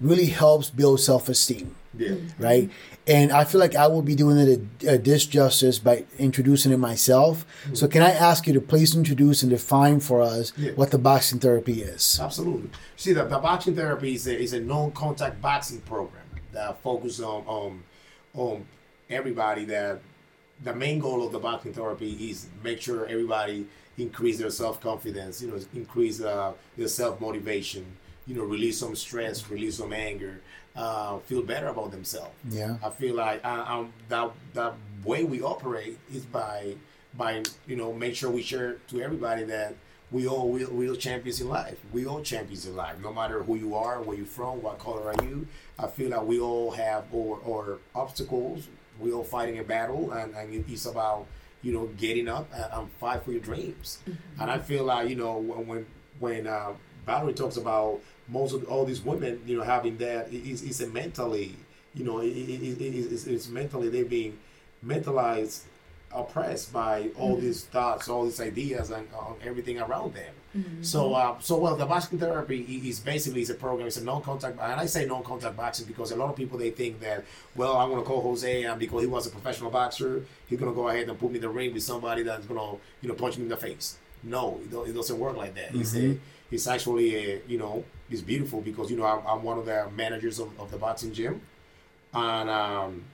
[0.00, 2.14] really helps build self esteem Yeah.
[2.38, 2.70] right?
[3.06, 6.76] And I feel like I will be doing it a, a disjustice by introducing it
[6.78, 7.44] myself.
[7.68, 7.76] Mm.
[7.76, 10.70] So, can I ask you to please introduce and define for us Yeah.
[10.72, 12.20] what the boxing therapy is?
[12.22, 12.70] Absolutely.
[12.96, 17.42] See, the, the boxing therapy is a, is a non-contact boxing program that focuses on,
[17.46, 17.82] on
[18.34, 18.64] on
[19.10, 19.64] everybody.
[19.64, 20.00] That
[20.64, 23.66] the main goal of the boxing therapy is make sure everybody
[23.98, 25.42] increase their self confidence.
[25.42, 27.84] You know, increase uh, their self motivation.
[28.26, 30.40] You know, release some stress, release some anger,
[30.76, 32.34] uh, feel better about themselves.
[32.48, 32.76] Yeah.
[32.82, 36.76] I feel like um, that that way we operate is by
[37.14, 39.74] by you know make sure we share to everybody that
[40.12, 41.78] we all real, real champions in life.
[41.92, 45.12] We all champions in life, no matter who you are, where you're from, what color
[45.12, 45.46] are you.
[45.78, 48.68] I feel like we all have or, or obstacles.
[49.00, 51.26] We all fighting a battle, and, and it's about
[51.62, 53.98] you know getting up and, and fight for your dreams.
[54.40, 55.86] And I feel like you know when when,
[56.20, 56.72] when uh,
[57.06, 60.86] Valerie talks about most of all these women, you know, having that, it's, it's a
[60.86, 61.56] mentally,
[61.94, 64.38] you know, it, it, it, it- it's, it's mentally they're being
[64.82, 65.64] mentalized,
[66.14, 70.32] oppressed by all these thoughts, all these ideas, and uh, everything around them.
[70.82, 73.86] So, uh, so well, the boxing therapy is basically is a program.
[73.86, 77.00] It's a non-contact, and I say non-contact boxing because a lot of people they think
[77.00, 77.24] that,
[77.56, 80.88] well, I'm gonna call Jose, and because he was a professional boxer, he's gonna go
[80.88, 83.44] ahead and put me in the ring with somebody that's gonna, you know, punch me
[83.44, 83.96] in the face.
[84.22, 85.74] No, it, doesn't work like that.
[85.74, 86.18] It's a,
[86.50, 89.88] it's actually a, you know, it's beautiful because you know I'm, I'm one of the
[89.96, 91.40] managers of, of the boxing gym,
[92.12, 93.04] and um,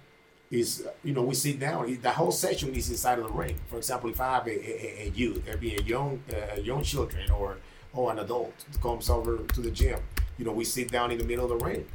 [0.50, 1.98] is you know we sit down.
[2.00, 3.56] The whole session is inside of the ring.
[3.68, 7.30] For example, if I have a, a, a youth, maybe a young uh, young children
[7.30, 7.58] or
[7.92, 10.00] or an adult comes over to the gym,
[10.38, 11.86] you know we sit down in the middle of the ring,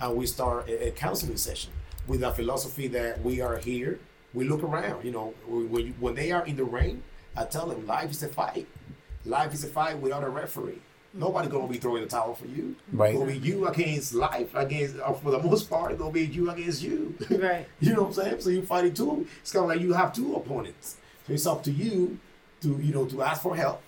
[0.00, 1.72] and we start a, a counseling session
[2.06, 3.98] with a philosophy that we are here.
[4.34, 5.04] We look around.
[5.04, 7.02] You know when when they are in the ring,
[7.36, 8.66] I tell them life is a fight.
[9.24, 10.80] Life is a fight without a referee.
[11.14, 12.76] Nobody gonna be throwing the towel for you.
[12.92, 13.10] Right.
[13.10, 16.26] It's gonna be you against life against, uh, for the most part, it's gonna be
[16.26, 17.14] you against you.
[17.30, 17.66] Right.
[17.80, 18.40] You know what I'm saying?
[18.40, 19.26] So you're fighting two.
[19.40, 20.96] It's kind of like you have two opponents.
[21.26, 22.18] So it's up to you
[22.60, 23.82] to you know to ask for help.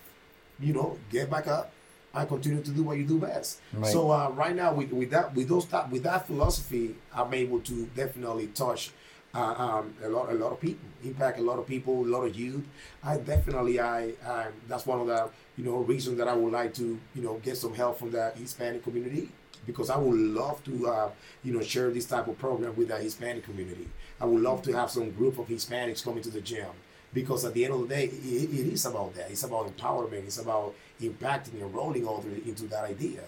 [0.58, 1.72] You know, get back up
[2.14, 3.60] and continue to do what you do best.
[3.72, 3.90] Right.
[3.90, 7.60] So uh, right now with, with that with those that with that philosophy, I'm able
[7.60, 8.90] to definitely touch
[9.34, 12.22] uh, um, a lot a lot of people, impact a lot of people, a lot
[12.24, 12.64] of youth.
[13.02, 16.72] I definitely I, I that's one of the you know reason that I would like
[16.74, 19.28] to you know get some help from the Hispanic community
[19.66, 21.10] because I would love to uh,
[21.44, 23.86] you know share this type of program with the Hispanic community.
[24.20, 26.72] I would love to have some group of Hispanics coming to the gym
[27.12, 29.30] because at the end of the day, it, it is about that.
[29.30, 30.24] It's about empowerment.
[30.24, 33.20] It's about impacting and rolling all the, into that idea.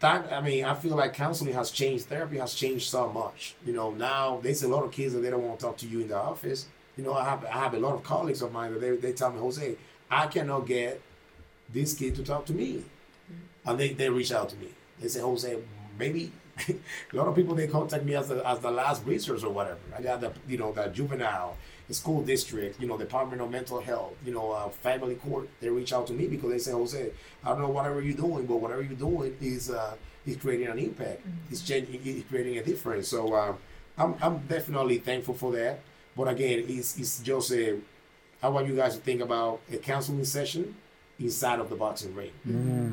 [0.00, 2.06] That I mean, I feel like counseling has changed.
[2.06, 3.54] Therapy has changed so much.
[3.66, 5.86] You know, now there's a lot of kids that they don't want to talk to
[5.86, 6.68] you in the office.
[6.96, 9.12] You know, I have I have a lot of colleagues of mine that they, they
[9.12, 9.76] tell me, Jose,
[10.10, 11.02] I cannot get
[11.72, 12.84] this kid to talk to me,
[13.66, 14.68] and they, they reach out to me.
[15.00, 15.56] They say, Jose,
[15.98, 16.32] maybe
[16.68, 19.78] a lot of people they contact me as the as the last resource or whatever.
[19.96, 21.56] I got the you know the juvenile,
[21.88, 25.48] the school district, you know, Department of Mental Health, you know, uh, family court.
[25.60, 27.10] They reach out to me because they say, Jose,
[27.44, 29.94] I don't know whatever you're doing, but whatever you're doing is uh,
[30.26, 31.22] is creating an impact.
[31.50, 33.08] It's changing, it's creating a difference.
[33.08, 33.58] So um,
[33.98, 35.80] I'm I'm definitely thankful for that.
[36.16, 37.78] But again, it's it's just a.
[38.42, 40.76] I want you guys to think about a counseling session
[41.18, 42.32] inside of the boxing ring.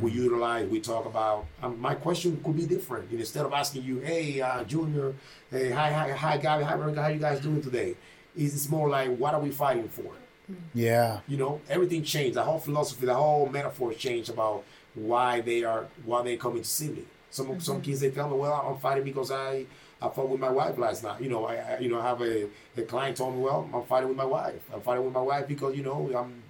[0.01, 1.45] We utilize, we talk about.
[1.61, 3.11] Um, my question could be different.
[3.11, 5.13] Instead of asking you, "Hey, uh, Junior,
[5.49, 7.95] hey, hi, hi, hi, Gabby, hi, Veronica, how you guys doing today?"
[8.35, 10.13] It's it's more like, "What are we fighting for?"
[10.73, 11.19] Yeah.
[11.27, 12.35] You know, everything changed.
[12.35, 16.67] The whole philosophy, the whole metaphor changed about why they are why they coming to
[16.67, 17.03] see me.
[17.29, 19.65] Some some kids they tell me, well, I'm fighting because I
[20.01, 21.21] I fought with my wife last night.
[21.21, 23.83] You know, I, I you know I have a, a client told me, well, I'm
[23.83, 24.61] fighting with my wife.
[24.73, 26.43] I'm fighting with my wife because you know I'm,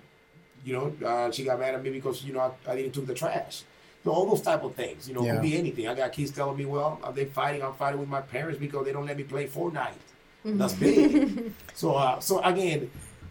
[0.65, 3.08] you know, uh, she got mad at me because you know I, I didn't took
[3.08, 3.63] the trash.
[4.04, 5.34] So all those type of things, you know, Yeah.
[5.34, 5.88] could be anything.
[5.88, 7.62] I got kids telling me, well, are they fighting?
[7.62, 9.93] I'm fighting with my parents because they don't let me play Fortnite.
[10.43, 11.54] That's big.
[11.76, 12.89] so, uh, so again,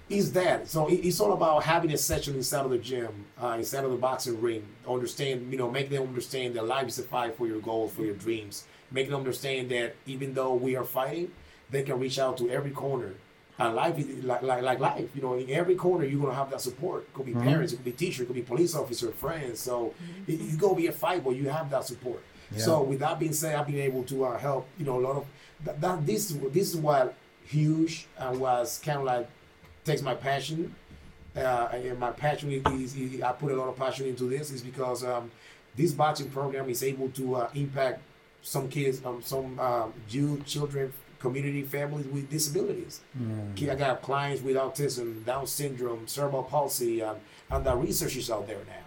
[0.09, 0.87] is that so?
[0.89, 3.97] it- It's all about having a session inside of the gym, uh, inside of the
[3.97, 4.65] boxing ring.
[4.89, 8.03] Understand, you know, make them understand that life is a fight for your goals, for
[8.05, 8.65] your dreams.
[8.93, 11.31] Make them understand that even though we are fighting,
[11.71, 13.15] they can reach out to every corner.
[13.61, 16.51] And life is like, like, like life, you know, in every corner you're gonna have
[16.51, 17.03] that support.
[17.03, 19.61] It could be parents, it could be teacher, it could be police officer, friends.
[19.61, 19.95] So
[20.27, 22.23] it, it's gonna be a fight, but you have that support.
[22.57, 25.17] So with that being said, I've been able to uh, help, you know, a lot
[25.17, 25.27] of
[25.65, 25.81] that.
[25.81, 29.29] that this this is what huge and was kind of like
[29.85, 30.75] takes my passion.
[31.37, 34.63] Uh, and my passion is, is I put a lot of passion into this is
[34.63, 35.31] because um,
[35.77, 38.03] this boxing program is able to uh, impact
[38.43, 43.01] some kids, um, some um, youth, children, community, families with disabilities.
[43.57, 47.17] I got clients with autism, Down syndrome, cerebral palsy, um,
[47.51, 48.85] and the research is out there now.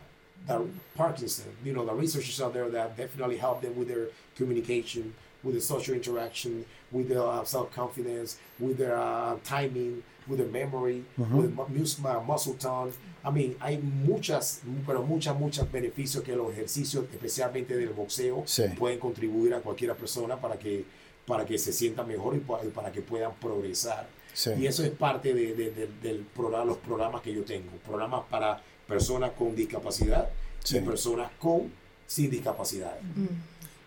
[0.58, 0.66] The
[0.96, 5.14] Parkinson, you know, the research is out there that definitely help them with their communication,
[5.44, 10.48] with their social interaction, with their uh, self confidence, with their uh, timing, with their
[10.50, 12.92] memory, with mu- uh, muscle tone.
[13.24, 18.64] I mean, hay muchas, pero muchas, muchos beneficios que los ejercicios, especialmente del boxeo, Sí.
[18.78, 20.84] pueden contribuir a cualquier persona para que,
[21.28, 24.08] para que se sienta mejor y pa- y para que puedan progresar.
[24.34, 24.52] Sí.
[24.58, 27.72] Y eso es parte de, de- de- del programa, los programas que yo tengo.
[27.86, 30.30] Programas para personas con discapacidad
[30.64, 30.78] Sí.
[30.78, 31.72] y personas con
[32.08, 32.98] sin discapacidad.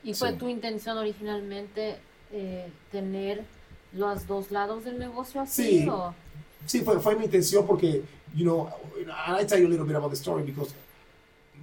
[0.05, 0.37] ¿Y fue Sí.
[0.39, 1.97] tu intención originalmente
[2.33, 3.45] eh, tener
[3.93, 5.81] los dos lados del negocio así?
[5.83, 5.89] Sí.
[5.89, 6.15] o-
[6.67, 8.03] Sí, fue, fue mi intención porque,
[8.35, 8.69] you know,
[9.27, 10.75] and I tell you a little bit about the story because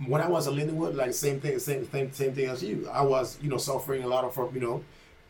[0.07, 2.87] when I was in Lindenwood, like same thing, same, same, same thing as you.
[2.93, 4.81] I was, you know, suffering a lot of, you know,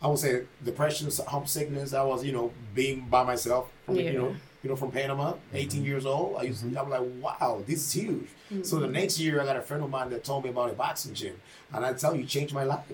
[0.03, 1.93] I would say depression, homesickness.
[1.93, 4.11] I was, you know, being by myself, from, Yeah.
[4.11, 5.87] you know, you know, from Panama, 18 mm-hmm.
[5.87, 6.37] years old.
[6.37, 6.77] I used, to, mm-hmm.
[6.77, 8.27] I'm like, wow, this is huge.
[8.51, 8.63] Mm-hmm.
[8.63, 10.73] So the next year, I got a friend of mine that told me about a
[10.73, 11.35] boxing gym,
[11.71, 12.91] and I tell you, changed my life.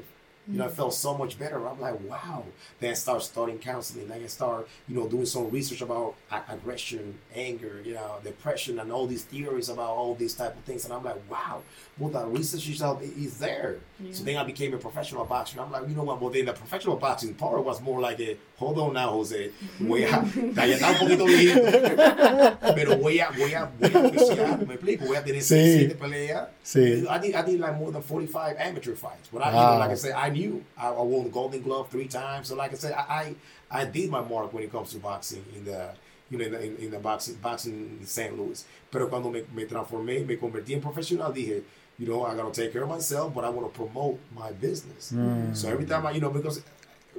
[0.48, 1.68] You know, I felt so much better.
[1.68, 2.44] I'm like, wow.
[2.80, 4.08] Then I start starting counseling.
[4.08, 6.16] Then I start, you know, doing some research about
[6.50, 10.86] aggression, anger, you know, depression, and all these theories about all these type of things.
[10.86, 11.62] And I'm like, wow.
[12.00, 13.80] Well, the research is out is there.
[14.12, 15.60] So then I became a professional boxer.
[15.60, 16.22] I'm like, you know what?
[16.22, 19.52] Well, then the professional boxing part was more like a, hold on now, Jose.
[19.82, 24.66] Voy a, ya está un poquito viejito, pero voy a, voy a, voy a apreciar,
[24.66, 25.78] me explico, voy a tener Sí.
[25.78, 26.48] siete peleas.
[26.64, 27.06] Sí.
[27.10, 29.28] I did, I did like more than 45 amateur fights.
[29.34, 29.96] But I, you know, like I ah.
[29.96, 32.48] said, I knew I, I won the Golden Glove three times.
[32.48, 33.36] So like I said, I,
[33.72, 35.90] I, I did my mark when it comes to boxing in the,
[36.30, 38.38] you know, in the, in, in the boxing, boxing in St.
[38.38, 38.64] Louis.
[38.90, 41.64] Pero cuando me, me transformé, me convertí en profesional, dije,
[42.00, 45.12] you know, I gotta take care of myself, but I want to promote my business.
[45.12, 45.56] Mm.
[45.56, 46.64] So every time I, you know, because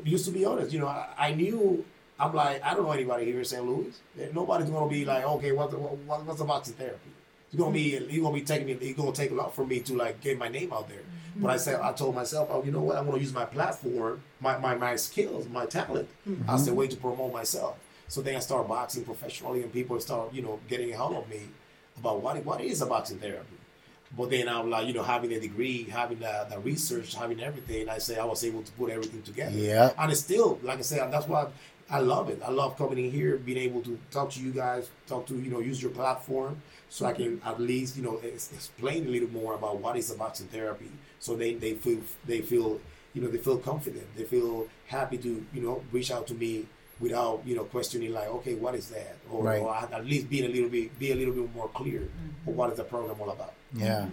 [0.03, 1.85] used to be honest, you know, I, I knew.
[2.19, 3.64] I'm like, I don't know anybody here in St.
[3.64, 3.99] Louis.
[4.35, 7.11] Nobody's gonna be like, okay, what's the, what, what's the boxing therapy?
[7.47, 8.11] It's gonna be, mm-hmm.
[8.11, 8.73] you're gonna be taking me.
[8.75, 10.99] It's gonna take a lot for me to like get my name out there.
[10.99, 11.43] Mm-hmm.
[11.43, 12.97] But I said, I told myself, oh, you know what?
[12.97, 16.49] I'm gonna use my platform, my my, my skills, my talent mm-hmm.
[16.51, 17.79] as a way to promote myself.
[18.09, 21.29] So then I start boxing professionally, and people start, you know, getting a hold of
[21.31, 21.40] me
[21.97, 23.57] about what what is a boxing therapy.
[24.16, 27.88] But then I'm like, you know, having a degree, having the, the research, having everything,
[27.88, 29.57] I say I was able to put everything together.
[29.57, 29.92] Yeah.
[29.96, 31.46] And it's still, like I said, that's why
[31.88, 32.40] I love it.
[32.44, 35.51] I love coming in here, being able to talk to you guys, talk to, you
[35.51, 39.31] know, use your platform so I can at least, you know, ex- explain a little
[39.31, 40.90] more about what is a boxing therapy.
[41.20, 42.81] So they, they feel, they feel,
[43.14, 44.07] you know, they feel confident.
[44.16, 46.66] They feel happy to, you know, reach out to me
[46.99, 49.16] without, you know, questioning like, okay, what is that?
[49.31, 49.61] Or, Right.
[49.61, 52.57] or at least being a little bit, be a little bit more clear of mm-hmm.
[52.57, 53.55] what is the program all about.
[53.75, 54.07] Yeah.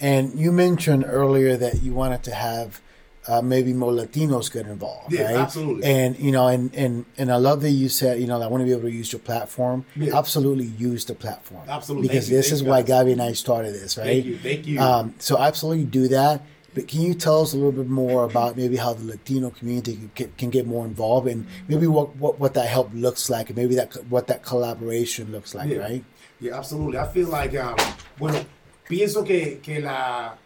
[0.00, 2.80] And you mentioned earlier that you wanted to have
[3.26, 5.36] uh, maybe more Latinos get involved, Yeah, right?
[5.36, 5.84] absolutely.
[5.84, 8.62] And you know, and and and I love that you said, you know, I want
[8.62, 9.84] to be able to use your platform.
[9.96, 10.16] Yeah.
[10.16, 11.68] Absolutely use the platform.
[11.68, 12.08] Absolutely.
[12.08, 14.06] Because Thank this Thank is you, why Gabby and I started this, right?
[14.06, 14.38] Thank you.
[14.38, 14.80] Thank you.
[14.80, 16.42] Um, so absolutely do that.
[16.74, 20.08] But can you tell us a little bit more about maybe how the Latino community
[20.14, 23.56] can, can get more involved and maybe what, what, what that help looks like and
[23.56, 25.78] maybe that what that collaboration looks like, Yeah.
[25.78, 26.04] right?
[26.40, 26.98] Yeah, absolutely.
[26.98, 27.76] I feel like, um,
[28.16, 28.44] bueno,
[28.88, 30.36] pienso que, que la,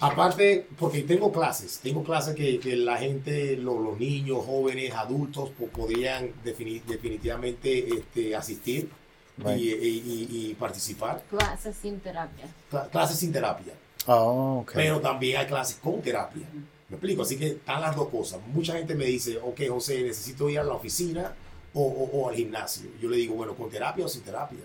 [0.00, 5.50] aparte, porque tengo clases, tengo clases que, que la gente, lo- los niños, jóvenes, adultos,
[5.50, 8.88] po- podrían defini- definitivamente este, asistir
[9.36, 9.58] Right.
[9.58, 11.24] y, y- y- y participar.
[11.28, 12.46] Clases sin terapia.
[12.70, 13.72] Cla- clases sin terapia,
[14.06, 14.74] Oh, okay.
[14.84, 16.46] pero también hay clases con terapia.
[16.88, 17.22] ¿Me explico?
[17.22, 18.38] Así que están las dos cosas.
[18.52, 21.34] Mucha gente me dice, ok, José, necesito ir a la oficina
[21.72, 22.90] o, o- o al gimnasio.
[23.02, 24.60] Yo le digo, bueno, ¿con terapia o sin terapia?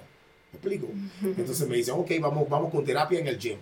[0.51, 0.87] ¿Me explico?
[1.23, 3.57] Entonces me dicen, ok, vamos, vamos con terapia en el gym.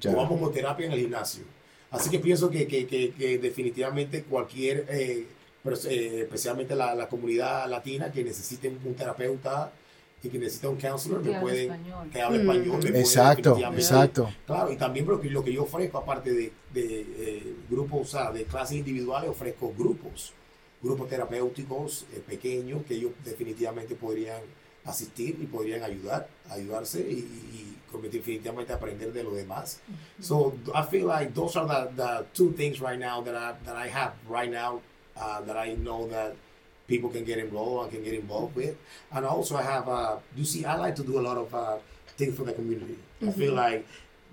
[0.00, 0.10] Ya.
[0.10, 1.44] O vamos con terapia en el gimnasio.
[1.90, 5.26] Así que pienso que, que- que- que definitivamente cualquier, eh,
[5.64, 9.72] pers- eh, especialmente la, la comunidad latina que necesite un, un terapeuta
[10.22, 12.10] y que necesita un counselor, Que me puede, español.
[12.10, 12.76] que hable español.
[12.78, 14.28] me puede Exacto, exacto.
[14.46, 18.18] Claro, y también lo que, lo que yo ofrezco, aparte de, de, eh, grupos, o
[18.18, 20.32] sea, de clases individuales, ofrezco grupos.
[20.82, 24.40] grupos terapéuticos eh, pequeños que ellos definitivamente podrían
[24.86, 29.78] asistir y podrían ayudar, ayudarse y, y, y definitivamente aprender de los demás.
[30.20, 33.76] So I feel like those are the, the two things right now that I, that
[33.76, 34.80] I have right now
[35.16, 36.36] uh, that I know that
[36.86, 38.76] people can get involved and can get involved with.
[39.10, 41.76] And also I have, uh, you see, I like to do a lot of uh,
[42.16, 42.98] things for the community.
[43.26, 43.86] I feel like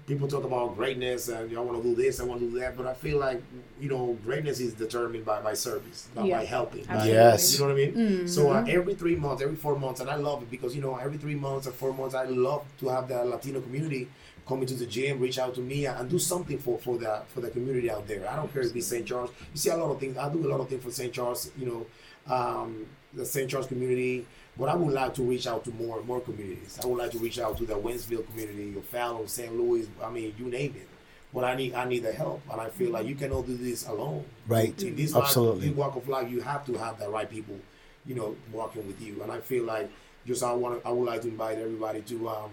[0.06, 2.76] people talk about greatness and I want to do this, I want to do that,
[2.76, 3.42] but I feel like
[3.80, 6.39] you know greatness is determined by my service, not Yeah.
[6.39, 6.82] by helping.
[6.89, 7.12] Absolutely.
[7.13, 7.54] Yes.
[7.54, 8.28] You know what I mean?
[8.28, 10.96] So uh, every three months, every four months, and I love it because you know
[10.96, 14.08] every three months or four months, I love to have the Latino community
[14.46, 17.39] come into the gym, reach out to me, and do something for for the for
[17.42, 18.30] the community out there.
[18.30, 19.06] I don't care if it's St.
[19.06, 19.32] Charles.
[19.54, 20.18] You see a lot of things.
[20.18, 21.13] I do a lot of things for St.
[21.13, 21.50] Charles.
[21.58, 23.50] You know, um, the St.
[23.50, 24.26] Charles community.
[24.58, 26.80] But I would like to reach out to more more communities.
[26.84, 29.52] I would like to reach out to the Wentzville community, or Fallon, St.
[29.56, 29.88] Louis.
[30.04, 30.88] I mean, you name it.
[31.34, 33.88] But I need I need the help, and I feel like you cannot do this
[33.88, 34.24] alone.
[34.48, 34.80] Right.
[34.84, 35.62] In this Absolutely.
[35.62, 37.58] life, this walk of life, you have to have the right people,
[38.06, 39.24] you know, walking with you.
[39.24, 39.89] And I feel like
[40.28, 42.52] just I want I would like to invite everybody to um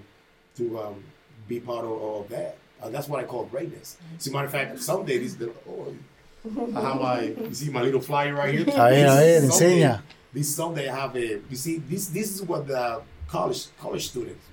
[0.57, 1.05] to um
[1.49, 2.57] be part of, of that.
[2.83, 3.99] Uh, that's what I call greatness.
[4.17, 5.95] See, matter of fact, someday this the oh,
[6.75, 8.65] I have my you see my little flyer right here.
[8.67, 10.01] A a ver, This enseña.
[10.33, 14.45] This Sunday I have a you see this this is what the college college students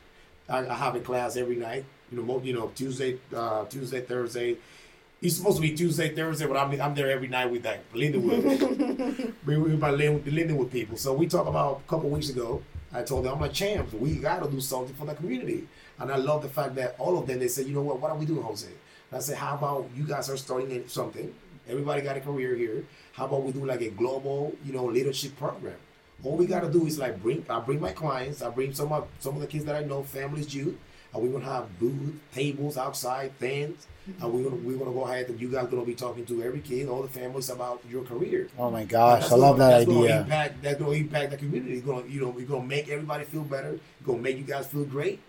[0.49, 1.85] I, I have a class every night.
[2.11, 4.57] You know, mo- you know Tuesday, uh, Tuesday, Thursday.
[5.21, 9.33] It's supposed to be Tuesday, Thursday, but I'm I'm there every night with that Lindenwood.
[9.45, 10.97] we we by Lin- Lindenwood people.
[10.97, 12.63] So we talked about a couple weeks ago.
[12.93, 13.93] I told them I'm like champs.
[13.93, 15.67] We got to do something for the community,
[15.99, 18.11] and I love the fact that all of them they said, you know what, what
[18.11, 18.67] are we doing, Jose?
[18.67, 21.33] And I said, how about you guys are starting something?
[21.67, 22.85] Everybody got a career here.
[23.17, 25.73] How about we do like a global, you know, leadership program?
[26.23, 29.07] All we gotta do is like bring I bring my clients, I bring some of
[29.19, 30.75] some of the kids that I know, families, youth,
[31.13, 33.87] and we're gonna have booth, tables outside, fans,
[34.21, 36.59] and we're gonna we're gonna go ahead and you guys gonna be talking to every
[36.59, 38.49] kid, all the families about your career.
[38.57, 40.21] Oh my gosh, I love gonna- that that's Gonna idea.
[40.21, 41.73] impact, that's gonna impact the community.
[41.77, 43.79] It's gonna you know we're gonna make everybody feel better.
[44.05, 45.19] Gonna make you guys feel great.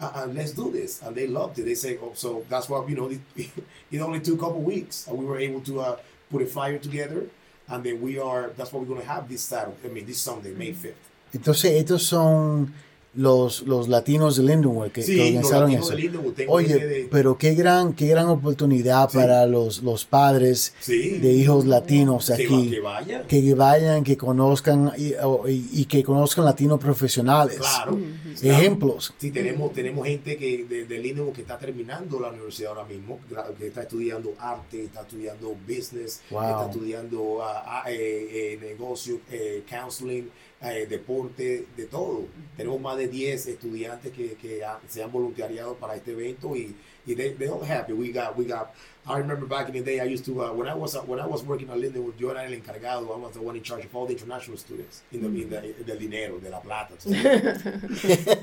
[0.00, 1.02] Uh, and let's do this.
[1.02, 1.64] And they loved it.
[1.64, 3.50] They say, oh, so that's why you know it,
[3.90, 5.96] it only took a couple weeks, and we were able to uh,
[6.30, 7.24] put a flyer together.
[7.70, 8.50] And then we are.
[8.56, 9.76] That's what we're gonna have this Saturday.
[9.84, 10.80] I mean, this Sunday, May mm-hmm.
[10.80, 11.10] fifth.
[11.32, 12.72] Entonces, estos son
[13.18, 15.94] los, los latinos de Lindenwood que, que Sí, los organizaron eso.
[16.36, 19.18] de Oye, de- pero qué gran, qué gran oportunidad Sí.
[19.18, 21.18] para los, los padres Sí.
[21.18, 22.70] de hijos latinos Que, aquí.
[22.70, 23.26] que vayan.
[23.26, 27.56] que vayan, que conozcan y, o- y- y que conozcan latinos profesionales.
[27.58, 27.98] Claro.
[28.40, 29.12] Ejemplos.
[29.18, 33.18] Sí, tenemos, tenemos gente que de, de Lindenwood que está terminando la universidad ahora mismo,
[33.58, 36.42] que está estudiando arte, está estudiando business, Wow.
[36.42, 40.28] está estudiando ah, ah, eh, eh, negocio, eh, counseling,
[40.62, 42.26] eh, deporte, de todo.
[42.56, 46.74] Tenemos más de 10 estudiantes que, que ha- se han voluntariado para este evento y,
[47.06, 47.92] y they, they're all happy.
[47.92, 48.74] We got, we got,
[49.06, 51.26] I remember back in the day, I used to, uh, when I was when I
[51.26, 53.94] was working at Lindenwood, yo era el encargado, I was the one in charge of
[53.94, 56.94] all the international students in the, in the, del dinero, de la plata.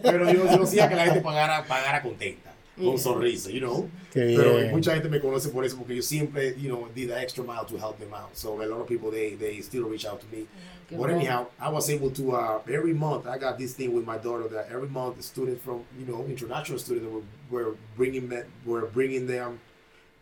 [0.01, 3.89] Pero yo, yo hacía que la gente pagara, pagara contenta, con un sonrisa, you know.
[4.11, 4.71] Qué Pero bien.
[4.71, 7.65] mucha gente me conoce por eso, porque yo siempre, you know, did the extra mile
[7.65, 8.35] to help them out.
[8.35, 10.45] So a lot of people, they, they still reach out to me.
[10.89, 11.15] Qué But bueno.
[11.15, 14.47] anyhow, I was able to, uh, every month, I got this thing with my daughter
[14.49, 18.85] that every month the students from, you know, international students were, were bringing me, were
[18.87, 19.59] bringing them,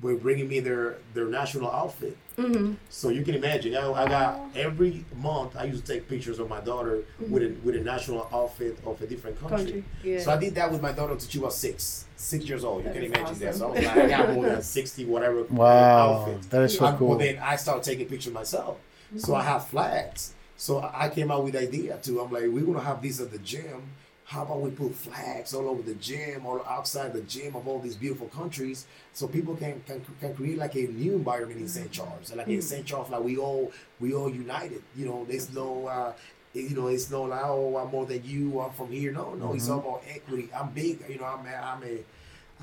[0.03, 2.17] were bringing me their, their national outfit.
[2.37, 2.73] Mm-hmm.
[2.89, 5.55] So you can imagine, I, I got every month.
[5.55, 7.31] I used to take pictures of my daughter mm-hmm.
[7.31, 9.57] with a with a national outfit of a different country.
[9.57, 10.19] Country, yeah.
[10.19, 12.79] So I did that with my daughter until she was six, six years old.
[12.79, 13.55] You That can is imagine that.
[13.55, 16.47] So I, was like, I got more than sixty whatever uh, Wow, outfits.
[16.47, 17.09] that is so And- cool.
[17.09, 18.77] But then I started taking pictures myself.
[19.15, 19.35] So mm-hmm.
[19.35, 20.33] I have flags.
[20.57, 22.19] So I I came out with the idea too.
[22.19, 23.81] I'm like, we're gonna have this at the gym.
[24.25, 27.79] How about we put flags all over the gym, all outside the gym of all
[27.79, 31.91] these beautiful countries, so people can can, can create like a new environment in St.
[31.91, 32.29] Charles.
[32.29, 32.85] And like in St.
[32.85, 34.81] Charles, like we all we all united.
[34.95, 36.13] You know, there's no uh,
[36.53, 38.59] you know, it's no like oh I'm more than you.
[38.61, 39.11] I'm from here.
[39.11, 40.49] No, no, it's all about equity.
[40.55, 41.03] I'm big.
[41.09, 41.97] You know, I'm a, I'm a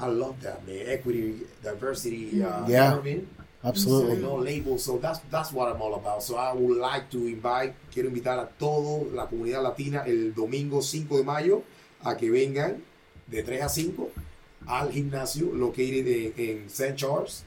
[0.03, 0.85] I love that man.
[0.87, 2.43] Equity, diversity.
[2.43, 2.91] Uh, you Yeah.
[2.91, 3.29] know what I mean?
[3.63, 4.23] So Absolutely.
[4.23, 4.83] no labels.
[4.85, 6.23] So that's that's what I'm all about.
[6.23, 10.81] So I would like to invite, quiero invitar a toda la comunidad latina el domingo
[10.81, 11.63] 5 de mayo
[12.03, 12.83] a que vengan
[13.27, 14.09] de 3 a 5
[14.67, 16.95] al gimnasio located en, en St.
[16.97, 17.45] Charles.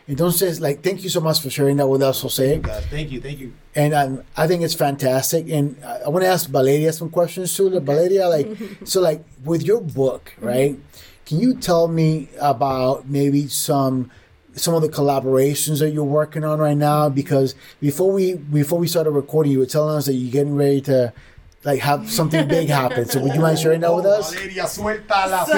[0.08, 2.58] Entonces, like, thank you so much for sharing that with us, Jose.
[2.60, 3.54] God, thank you, thank you.
[3.76, 5.50] And um, I think it's fantastic.
[5.50, 7.80] And I, I want to ask Valeria some questions too.
[7.80, 8.48] Valeria, like,
[8.84, 10.78] so like with your book, right?
[11.26, 14.12] Can you tell me about maybe some
[14.56, 17.10] some of the collaborations that you're working on right now?
[17.10, 20.82] Because before we before we started recording, you were telling us that you're getting ready
[20.82, 21.14] to
[21.64, 23.06] like have something big happen.
[23.06, 24.34] So would you mind sharing that with us?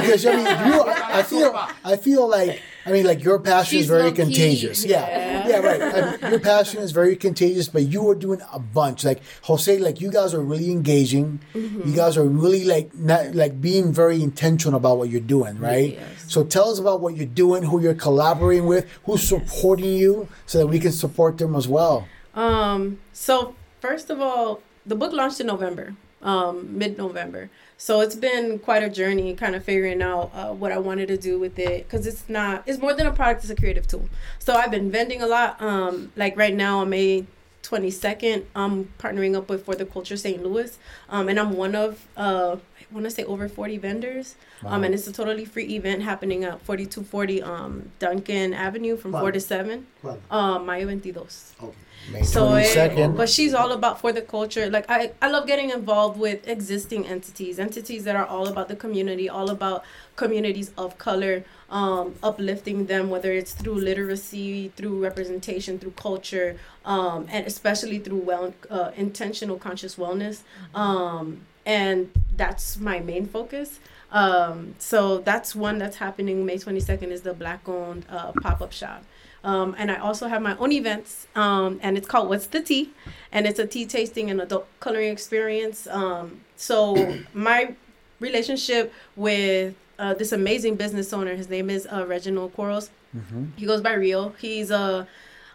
[0.02, 3.88] Because I mean, you, I feel, I feel like, I mean, like your passion is
[3.88, 4.86] very contagious.
[4.86, 5.48] Yeah, yeah.
[5.48, 5.82] yeah, right.
[5.82, 9.06] I mean, your passion is very contagious, but you are doing a bunch.
[9.06, 11.40] Like Jose, like you guys are really engaging.
[11.54, 11.90] Mm-hmm.
[11.90, 15.94] You guys are really like not like being very intentional about what you're doing, right?
[15.94, 16.26] Yes.
[16.28, 20.60] So tell us about what you're doing, who you're collaborating with, who's supporting you, so
[20.60, 22.08] that we can support them as well.
[22.36, 27.50] Um, so first of all, the book launched in November, um, mid-November.
[27.84, 31.18] So it's been quite a journey, kind of figuring out uh, what I wanted to
[31.18, 34.08] do with it, because it's not, it's more than a product; it's a creative tool.
[34.40, 35.62] So I've been vending a lot.
[35.62, 37.26] Um, like right now, on May
[37.64, 40.42] 22nd, I'm partnering up with For the Culture St.
[40.42, 40.80] Louis,
[41.10, 44.36] um, and I'm one of, uh, I want to say over 40 vendors.
[44.66, 49.34] Um, and it's a totally free event happening at 4240 um, Duncan Avenue from 4
[49.34, 50.20] to 7, ¿Cuándo?
[50.32, 51.20] um, Mayo 22.
[51.62, 51.78] Okay.
[52.12, 53.16] May So, it, 22nd.
[53.16, 54.70] but she's all about for the culture.
[54.70, 58.76] Like I, I love getting involved with existing entities, entities that are all about the
[58.76, 59.84] community, all about
[60.16, 67.26] communities of color, um, uplifting them, whether it's through literacy, through representation, through culture, um,
[67.32, 70.42] and especially through well, uh, intentional conscious wellness.
[70.76, 73.80] Um, and that's my main focus.
[74.12, 78.72] Um, so that's one that's happening May 22nd is the black owned uh, pop up
[78.74, 79.04] shop.
[79.44, 82.92] Um, and I also have my own events, um, and it's called What's the Tea?
[83.32, 85.86] And it's a tea tasting and adult coloring experience.
[85.88, 87.76] Um, so, my
[88.20, 92.90] relationship with uh, this amazing business owner, his name is uh, Reginald Quarles.
[93.16, 93.50] Mhm.
[93.58, 94.30] He goes by Rio.
[94.40, 95.08] He's a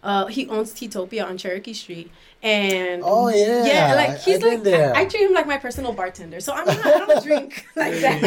[0.03, 2.11] uh, he owns Teatopia on Cherokee Street,
[2.43, 3.65] and Oh, yeah.
[3.67, 4.95] yeah, like he's I've like there.
[4.95, 6.39] I, I treat him like my personal bartender.
[6.41, 8.23] So I'm not, I don't drink like that.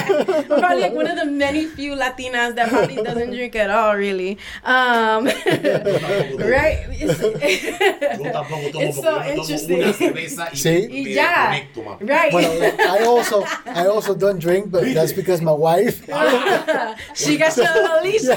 [0.51, 3.95] I'm probably like one of the many few Latinas that probably doesn't drink at all,
[3.95, 4.37] really.
[4.65, 5.25] Um,
[6.45, 6.85] right?
[6.99, 9.81] It's- Yo It's porque so yo interesting.
[9.83, 10.87] una cerveza y Sí.
[10.89, 11.51] me Y ya.
[11.51, 12.09] desconecto, mami.
[12.09, 12.33] right.
[12.33, 16.01] Well, I also, I also don't drink, but that's because my wife.
[17.15, 18.25] she got you at least.
[18.25, 18.35] You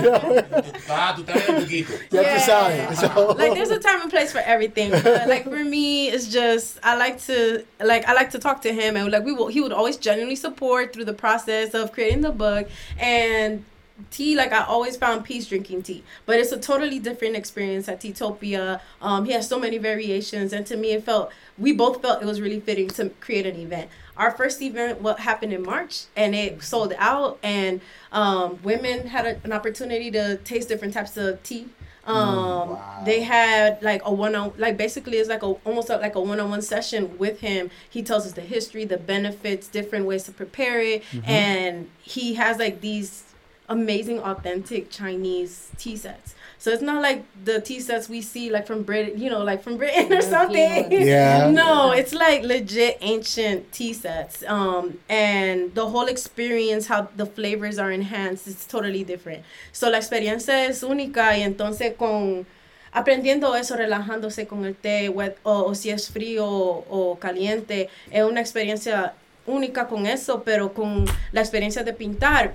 [0.00, 0.42] know?
[0.88, 1.92] Ah, tú estás en el poquito.
[2.10, 2.92] Ya tú Yeah.
[2.94, 4.85] So, like there's a time and place for everything.
[5.02, 8.72] But, like for me, it's just I like to like I like to talk to
[8.72, 12.22] him and like we will he would always genuinely support through the process of creating
[12.22, 12.68] the book.
[12.98, 13.64] And
[14.10, 16.04] tea like I always found peace drinking tea.
[16.26, 20.52] But it's a totally different experience at Teatopia um he has so many variations.
[20.52, 23.56] And to me it felt we both felt it was really fitting to create an
[23.56, 23.90] event.
[24.16, 27.38] Our first event what happened in March and it sold out.
[27.42, 27.80] And
[28.12, 31.68] um women had a, an opportunity to taste different types of tea
[32.06, 33.02] um wow.
[33.04, 36.62] they had like a one on like basically it's like a almost like a one-on-one
[36.62, 37.70] session with him.
[37.90, 41.02] He tells us the history the benefits different ways to prepare it.
[41.24, 43.24] And he has like these
[43.68, 48.66] amazing authentic chinese tea sets so it's not like the tea sets we see like
[48.66, 50.90] from britain you know like from britain or something.
[51.06, 51.50] Yeah.
[51.50, 57.78] no it's like legit ancient tea sets um and the whole experience how the flavors
[57.78, 62.46] are enhanced it's totally different so la experiencia es única y entonces con
[62.92, 68.40] aprendiendo eso relajándose con el té o, o si es frío o caliente es una
[68.40, 69.12] experiencia
[69.46, 72.54] única con eso pero con la experiencia de pintar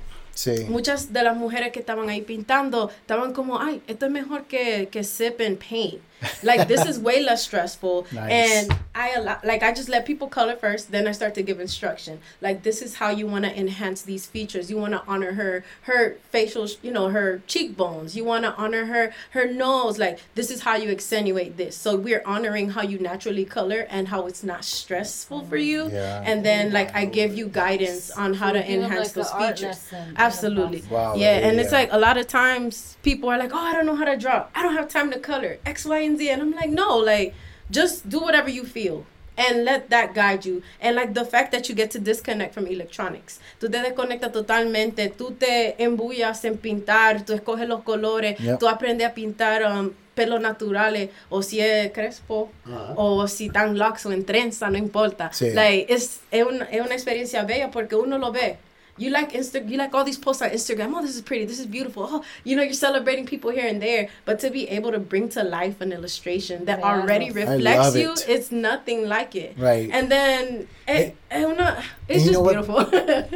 [0.69, 4.87] muchas de las mujeres que estaban ahí pintando estaban como, ay, esto es mejor que,
[4.91, 6.01] que sip and paint.
[6.43, 8.07] Like, this is way less stressful.
[8.21, 8.69] Nice.
[8.69, 11.59] And I, allow, like, I just let people color first, then I start to give
[11.59, 12.19] instruction.
[12.41, 14.69] Like, this is how you want to enhance these features.
[14.69, 18.15] You want to honor her, her facial, you know, her cheekbones.
[18.15, 19.97] You want to honor her, her nose.
[19.97, 21.75] Like, this is how you accentuate this.
[21.75, 25.85] So we're honoring how you naturally color and how it's not stressful for you.
[25.85, 26.23] Mm, yeah.
[26.25, 29.61] And then, like, I give you guidance on how to enhance like, those features.
[29.63, 30.83] lesson in the Absolutely.
[30.89, 31.15] Wow.
[31.15, 33.95] Yeah, and it's like a lot of times people are like, "Oh, I don't know
[33.95, 34.47] how to draw.
[34.55, 37.33] I don't have time to color X, Y, and Z," and I'm like, "No, like
[37.69, 39.05] just do whatever you feel."
[39.37, 40.61] And let that guide you.
[40.81, 43.39] And like the fact that you get to disconnect from electronics.
[43.59, 45.09] Tú te desconectas totalmente.
[45.09, 47.25] Tú te embullas en pintar.
[47.25, 48.37] Tú escoges los colores.
[48.39, 48.59] Yep.
[48.59, 51.09] Tú aprendes a pintar um, pelos naturales.
[51.29, 52.51] O si es crespo.
[52.65, 52.93] Ajá.
[52.97, 54.69] O si tan laxo en trenza.
[54.69, 55.31] No importa.
[55.33, 55.51] Sí.
[55.51, 58.57] Like, es, es, una, es una experiencia bella porque uno lo ve.
[58.97, 60.93] You like Insta, you like all these posts on Instagram.
[60.95, 61.45] Oh, this is pretty.
[61.45, 62.05] This is beautiful.
[62.09, 64.09] Oh, you know, you're celebrating people here and there.
[64.25, 66.85] But to be able to bring to life an illustration that Yes.
[66.85, 68.25] already reflects you, it.
[68.27, 69.55] it's nothing like it.
[69.57, 69.89] Right.
[69.91, 72.77] And then, eh, eh, una- and it's just beautiful.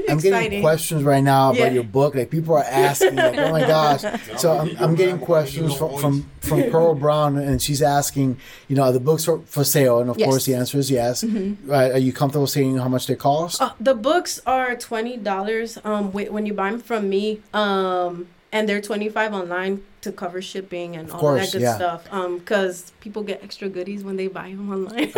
[0.09, 1.71] I'm getting questions right now about Yeah.
[1.79, 2.13] your book.
[2.15, 4.03] Like people are asking, like, "Oh my gosh!"
[4.37, 8.37] So I'm, I'm getting questions from, from from Pearl Brown, and she's asking,
[8.67, 10.25] you know, are the books are for sale, and of Yes.
[10.25, 10.31] Mm-hmm.
[10.31, 11.23] course the answer is yes.
[11.23, 11.91] Right?
[11.93, 13.61] Are you comfortable saying how much they cost?
[13.61, 18.61] Uh, the books are twenty dollars um when you buy them from me um and
[18.67, 19.73] they're twenty five online
[20.05, 21.75] to cover shipping and Of all course, that good yeah.
[21.81, 25.11] stuff um because people get extra goodies when they buy them online.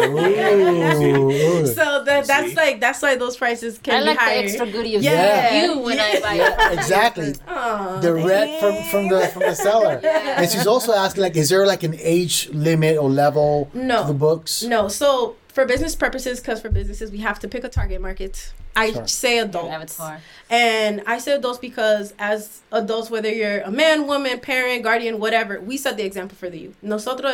[1.77, 2.55] So that that's See?
[2.63, 4.43] like that's why those prices can I be like the higher.
[4.43, 5.63] extra goodie of Yeah.
[5.65, 6.79] you when I buy Yeah, it.
[6.79, 7.31] exactly.
[7.47, 9.95] Aw, Direct from from the from the seller.
[10.37, 14.01] And she's also asking, like, is there like an age limit or level No.
[14.01, 14.63] to the books?
[14.63, 18.53] No, so for business purposes, because for businesses we have to pick a target market.
[18.75, 19.07] I Sure.
[19.07, 19.73] say adults.
[19.99, 20.21] Avatar.
[20.51, 25.59] And I say adults because as adults, whether you're a man, woman, parent, guardian, whatever,
[25.59, 26.75] we set the example for the youth.
[26.83, 27.33] Nosotros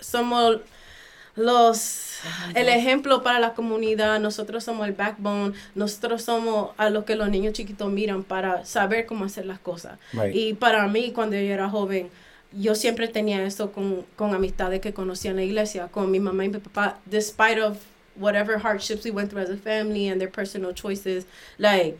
[0.00, 0.60] somos
[1.34, 2.20] los
[2.54, 7.30] el ejemplo para la comunidad, nosotros somos el backbone, nosotros somos a lo que los
[7.30, 9.98] niños chiquitos miran para saber cómo hacer las cosas.
[10.12, 10.36] Right.
[10.36, 12.10] Y para mí, cuando yo era joven,
[12.52, 16.44] yo siempre tenía eso con, con amistades que conocía en la iglesia, con mi mamá
[16.44, 17.78] y mi papá, despite of
[18.16, 21.24] whatever hardships we went through as a family and their personal choices,
[21.58, 21.98] like,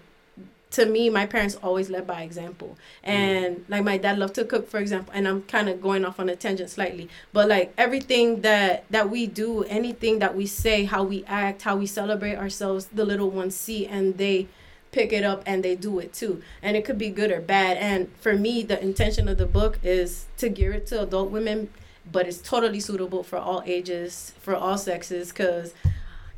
[0.72, 2.76] to me, my parents always led by example.
[3.06, 3.08] Mm.
[3.08, 6.18] And like my dad loved to cook, for example, and I'm kind of going off
[6.18, 10.84] on a tangent slightly, but like everything that that we do, anything that we say,
[10.84, 14.48] how we act, how we celebrate ourselves, the little ones see and they
[14.92, 16.42] pick it up and they do it too.
[16.62, 17.76] And it could be good or bad.
[17.78, 21.70] And for me, the intention of the book is to gear it to adult women,
[22.10, 25.72] but it's totally suitable for all ages, for all sexes, because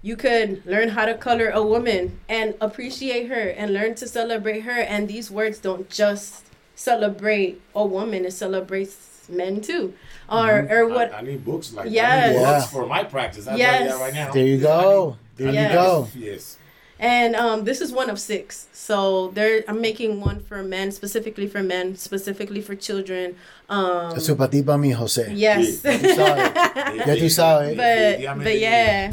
[0.03, 4.61] you could learn how to color a woman and appreciate her and learn to celebrate
[4.61, 4.81] her.
[4.81, 6.45] And these words don't just
[6.77, 9.95] celebrate a woman, it celebrates men too.
[10.29, 10.73] Or, mm-hmm.
[10.73, 12.05] or what I, I need books like Yes.
[12.05, 12.25] that.
[12.25, 12.61] I need Yeah.
[12.67, 13.49] for my practice.
[13.49, 13.91] I'll Yes.
[13.93, 14.33] that right now.
[14.33, 15.17] There you go.
[15.37, 16.09] There I you need- go.
[16.15, 16.59] Yes.
[17.01, 18.69] And um, this is one of six.
[18.73, 23.35] So there, I'm making one for men, specifically for men, specifically for children.
[23.69, 25.33] Um, Eso para ti, para mí, José.
[25.35, 25.83] yes.
[25.85, 27.07] Ya tú sabes.
[27.07, 27.77] Ya tú sabes.
[27.77, 29.13] but but yeah,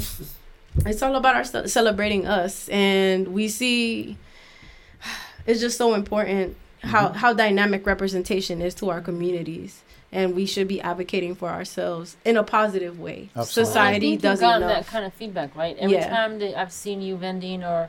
[0.86, 4.15] it's all about our celebrating us, and we see
[5.47, 7.17] it's just so important how Mm-hmm.
[7.17, 9.82] how dynamic representation is to our communities.
[10.14, 13.30] And we should be advocating for ourselves in a positive way.
[13.36, 13.41] Absolutely.
[13.41, 14.68] I Society think you've doesn't gotten know.
[14.68, 15.78] that kind of feedback, right?
[15.80, 16.09] Every Yeah.
[16.09, 17.88] time that I've seen you vending or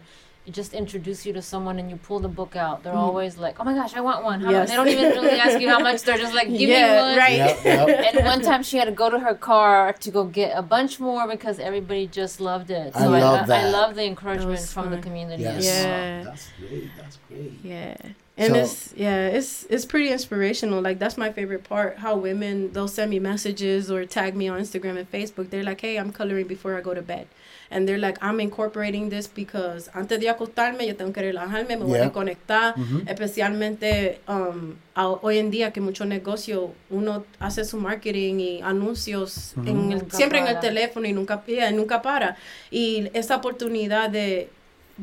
[0.51, 2.97] just introduce you to someone and you pull the book out, they're Mhm.
[2.97, 4.71] always like, "Oh my gosh, I want one." How Yes.
[4.71, 6.03] They don't even really ask you how much.
[6.03, 7.37] They're just like, "Give Yeah, me one." right.
[7.37, 7.89] Yep, yep.
[8.15, 10.99] And one time she had to go to her car to go get a bunch
[10.99, 12.93] more because everybody just loved it.
[12.97, 13.65] I So love I, that.
[13.67, 15.43] I love the encouragement was from the community.
[15.45, 15.57] Yes.
[15.59, 15.95] as well.
[15.95, 16.23] Yeah.
[16.25, 16.91] That's great.
[16.99, 17.53] That's great.
[17.63, 17.95] Yeah.
[18.43, 20.81] And So- it's yeah, it's it's pretty inspirational.
[20.89, 21.99] Like that's my favorite part.
[22.05, 25.47] How women they'll send me messages or tag me on Instagram and Facebook.
[25.51, 27.27] They're like, "Hey, I'm coloring before I go to bed,"
[27.71, 31.85] and they're like, "I'm incorporating this because antes de acostarme yo tengo que relajarme, me
[31.85, 32.09] voy Yeah.
[32.09, 33.07] a conectar." Mhm.
[33.07, 39.53] Especialmente um, a- hoy en día que mucho negocio uno hace su marketing y anuncios
[39.57, 39.69] Ujú.
[39.71, 40.69] en el- Nunca siempre en el para.
[40.69, 42.37] teléfono y nunca yeah, nunca para
[42.71, 44.49] y esa oportunidad de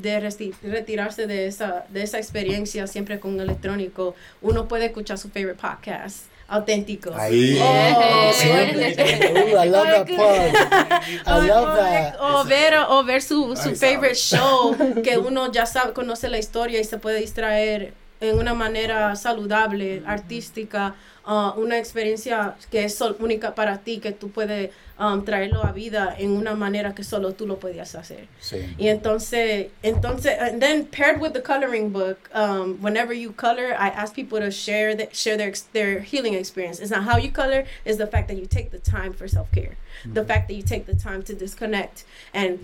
[0.02, 0.20] de
[0.64, 6.26] retirarse de esa de esa experiencia siempre con electrónico uno puede escuchar su favorite podcast
[6.48, 7.60] auténticos Ahí.
[7.62, 8.64] Oh, yeah.
[9.32, 10.56] Ooh, I love that plug.
[11.28, 12.14] I o, love that.
[12.14, 16.40] ver, o ver o ver su, su favorite show que uno ya sabe conoce la
[16.40, 20.96] historia y se puede distraer en una manera saludable artística
[21.30, 25.72] uh, una experiencia que es sol- única para ti que tú puedes um, traerlo a
[25.72, 28.58] vida en una manera que solo tú lo podías hacer Sí.
[28.78, 33.90] y entonces, entonces, and then paired with the coloring book, um, whenever you color, I
[33.90, 36.80] ask people to share the, share their their healing experience.
[36.82, 39.48] It's not how you color; it's the fact that you take the time for self
[39.52, 39.78] care,
[40.14, 42.04] the fact that you take the time to disconnect,
[42.34, 42.58] and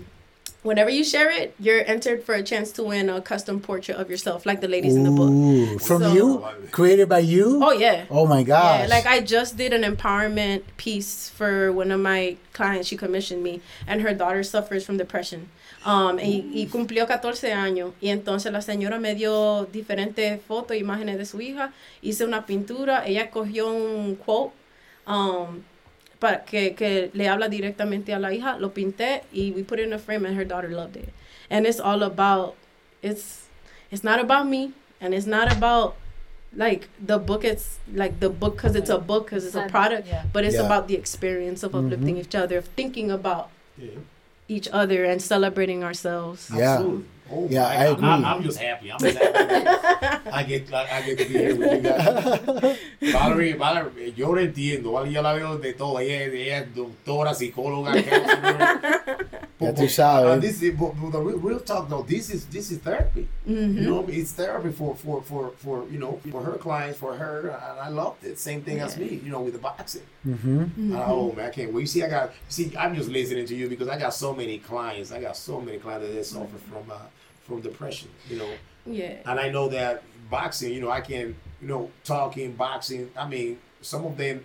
[0.62, 4.10] whenever you share it, you're entered for a chance to win a custom portrait of
[4.10, 5.80] yourself, like the ladies in the book.
[5.82, 6.44] From So- you?
[6.72, 7.60] Created by you?
[7.62, 8.04] Oh yeah.
[8.10, 8.80] Oh my gosh.
[8.80, 12.88] Yeah, like I just did an empowerment piece for one of my clients.
[12.88, 15.48] She commissioned me, and her daughter suffers from depression.
[15.84, 17.92] Um, y, y cumplió 14 años.
[18.02, 21.72] Y entonces la señora me dio diferentes fotos, imágenes de su hija.
[22.02, 23.06] Hice una pintura.
[23.06, 24.52] Ella cogió un quote
[25.06, 25.62] um,
[26.20, 28.58] para que, que le habla directamente a la hija.
[28.58, 31.08] Lo pinté y we put it in a frame, and her daughter loved it.
[31.50, 32.54] And it's all about
[33.02, 33.46] it's
[33.90, 35.94] it's not about me, and it's not about
[36.56, 40.08] like the book it's like the book because it's a book because it's a product
[40.08, 40.22] yeah.
[40.32, 40.64] but it's Yeah.
[40.64, 42.20] about the experience of uplifting Mhm.
[42.24, 43.90] each other of thinking about Yeah.
[44.48, 46.74] each other and celebrating ourselves Yeah.
[46.78, 47.04] Absolutely.
[47.30, 48.08] Oh, Yeah, my- I I'm, agree.
[48.08, 48.92] I'm, I'm just happy.
[48.92, 50.30] I'm just happy.
[50.30, 52.78] I get, I, I get to be here with you guys.
[53.12, 54.92] Valerie, Valerie, yo lo entiendo.
[54.92, 55.98] Valerie, yo la veo de todo.
[56.00, 59.26] Ella, ella es doctora, psicóloga, counselor.
[59.58, 60.42] Ya tú sabes.
[60.42, 62.02] This is, but, but the real, real talk though.
[62.02, 63.26] This is this is therapy.
[63.48, 63.78] Mm-hmm.
[63.78, 67.48] You know, it's therapy for for for for you know for her clients, for her,
[67.48, 68.38] and I loved it.
[68.38, 69.18] Same thing as me.
[69.24, 70.02] You know, with the boxing.
[70.28, 70.58] Mm-hmm.
[70.92, 71.80] And I- oh man, I can't wait.
[71.80, 74.58] You see, I got see, I'm just listening to you because I got so many
[74.58, 75.10] clients.
[75.10, 76.98] I got so many clients that suffer from uh,
[77.46, 78.08] from depression.
[78.28, 78.50] You know,
[78.84, 79.16] Yeah.
[79.24, 80.72] and I know that boxing.
[80.74, 83.10] You know, I can you know talking boxing.
[83.16, 84.44] I mean, some of them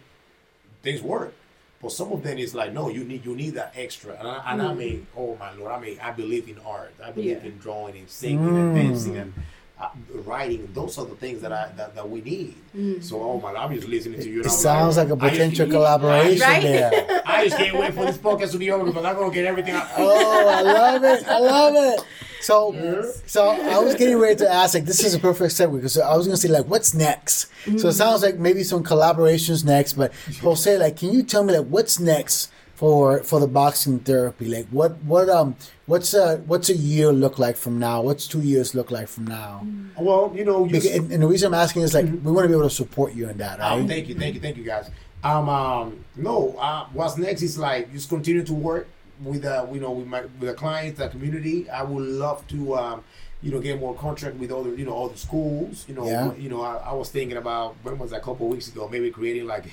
[0.83, 1.33] things work,
[1.81, 4.15] but some of them is like no, you need you need that extra.
[4.17, 4.77] And I, and I mm.
[4.77, 6.93] mean, oh my lord, I mean, I believe in art.
[7.03, 7.49] I believe Yeah.
[7.49, 8.81] in drawing and singing and mm.
[8.81, 9.33] dancing and.
[9.81, 9.89] Uh,
[10.25, 13.03] writing, those are the things that I that, that we need.
[13.03, 14.41] So, oh my, I'm just listening to you.
[14.41, 16.61] it sounds like a I just- potential I- collaboration Right?
[16.61, 17.21] there.
[17.25, 19.73] I just can't wait for this podcast to be over because I'm gonna get everything
[19.73, 19.87] out.
[19.97, 21.27] Oh, I love it.
[21.27, 22.05] I love it.
[22.41, 23.21] So, Yes.
[23.27, 26.15] so I was getting ready to ask, like, this is a perfect segue because I
[26.17, 27.47] was going to say, like, what's next?
[27.77, 30.11] So it sounds like maybe some collaborations next, but
[30.41, 32.51] Jose, like, can you tell me, like, what's next
[32.81, 34.45] for for the boxing therapy?
[34.45, 35.55] Like, what what um
[35.85, 38.01] what's a what's a year look like from now?
[38.01, 39.61] What's two years look like from now?
[39.99, 42.45] Well, you know, you Because, and, and the reason I'm asking is like we want
[42.45, 44.63] to be able to support you in that, Um, thank you, thank you, thank you,
[44.63, 44.89] guys.
[45.23, 48.87] Um, um no, uh, what's next is like just continue to work
[49.23, 51.69] with uh, you know, with my with the clients, the community.
[51.69, 53.03] I would love to, um,
[53.43, 55.85] you know, get more contract with other, you know, other schools.
[55.87, 56.33] You know, Yeah.
[56.33, 58.89] you know, I, I was thinking about when was that a couple of weeks ago,
[58.91, 59.65] maybe creating like.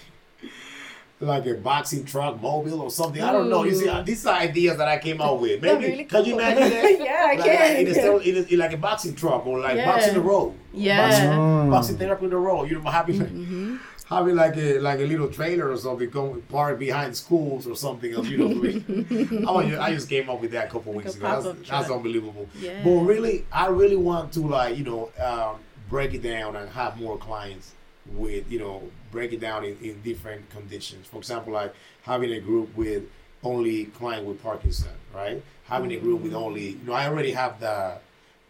[1.20, 3.20] Like a boxing truck mobile or something.
[3.20, 3.64] I don't know.
[3.64, 5.60] You see, uh, these are ideas that I came out with.
[5.60, 7.00] Maybe really can you imagine that?
[7.00, 7.76] Yeah, I like, can.
[7.76, 9.86] In a, in a, in like a boxing truck or like Yeah.
[9.92, 10.54] boxing the road.
[10.72, 11.10] Yeah.
[11.34, 11.70] Mm.
[11.72, 12.70] Boxing therapy in the road.
[12.70, 13.76] You know, having like, Mm-hmm.
[14.08, 18.12] having like a like a little trailer or something going parked behind schools or something
[18.14, 18.28] else.
[18.28, 18.50] You know,
[19.48, 21.42] I, want you- I just came up with that a couple Like weeks a ago.
[21.52, 22.46] That's, that's unbelievable.
[22.60, 22.80] Yeah.
[22.84, 25.56] But really, I really want to like you know um,
[25.90, 27.72] break it down and have more clients
[28.12, 31.06] with you know break it down in, in different conditions.
[31.06, 33.04] For example, like having a group with
[33.42, 35.42] only client with Parkinson, right?
[35.64, 37.98] Having a group with only you know I already have the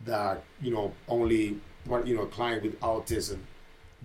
[0.04, 1.61] the you know only
[2.04, 3.38] you know client with autism,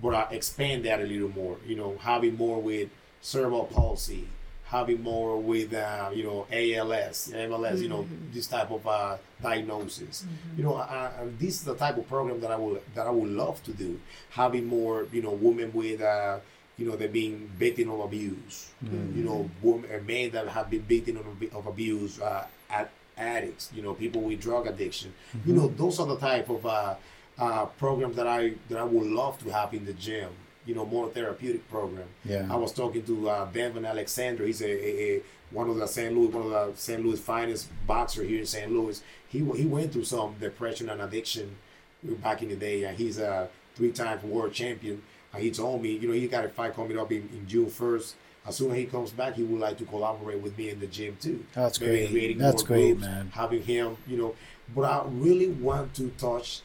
[0.02, 1.58] but I expand that a little more.
[1.66, 2.90] You know, having more with
[3.22, 4.28] cerebral palsy,
[4.74, 10.26] having more with uh, you know ALS, MLS, you know this type of uh, diagnosis.
[10.58, 13.12] You know, I, I, this is the type of program that I will that I
[13.12, 14.00] would love to do.
[14.32, 16.40] Having more you know women with uh,
[16.78, 18.72] you know they're being victim of abuse.
[19.16, 22.20] You know, women, uh, men that have been victim of, of abuse.
[22.20, 25.14] Uh, at addicts, you know, people with drug addiction.
[25.46, 26.96] You know, those are the type of uh,
[27.38, 30.32] uh, programs that I that I would love to have in the gym.
[30.66, 32.08] You know, more therapeutic program.
[32.24, 32.48] Yeah.
[32.50, 34.46] I was talking to uh, Devon Alexander.
[34.46, 36.16] He's a, a, a one of the St.
[36.16, 37.04] Louis, one of the St.
[37.06, 38.72] Louis finest boxer here in St.
[38.72, 39.02] Louis.
[39.28, 41.56] He he went through some depression and addiction
[42.04, 45.02] back in the day, and he's a three-time world champion.
[45.34, 47.70] And he told me, you know, he got a fight coming up in, in June
[47.70, 48.16] first.
[48.46, 50.88] As soon as he comes back, he would like to collaborate with me in the
[50.88, 51.46] gym too.
[51.54, 52.38] That's Maybe great.
[52.38, 53.32] That's great, groups, man.
[53.34, 54.36] Having him, you know,
[54.76, 56.62] but I really want to touch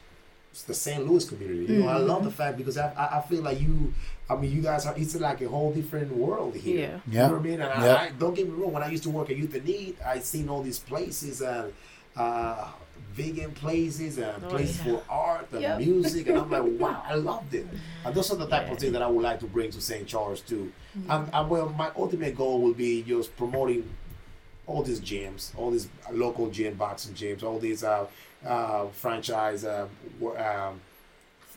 [0.66, 1.06] the St.
[1.06, 1.72] Louis community.
[1.72, 3.92] You know, I love the fact because I, I I feel like you,
[4.28, 4.94] I mean, you guys are.
[4.96, 7.00] It's like a whole different world here.
[7.06, 7.22] Yeah.
[7.24, 7.60] You know what I mean?
[7.60, 7.94] And Yeah.
[7.94, 8.72] I, I, don't get me wrong.
[8.72, 11.72] When I used to work at Youth in Need, I seen all these places and
[12.16, 12.66] uh,
[13.12, 14.84] vegan places and Oh, places yeah.
[14.84, 15.78] for art and Yep.
[15.78, 17.66] music, and I'm like, wow, I loved it.
[18.04, 20.06] And those are the type of things that I would like to bring to St.
[20.08, 20.72] Charles too.
[20.98, 21.10] Mm-hmm.
[21.10, 23.88] And, and well, my ultimate goal would be just promoting
[24.66, 28.06] all these gyms, all these local gym, boxing gyms, all these uh,
[28.46, 29.86] uh, franchise uh,
[30.22, 30.80] um,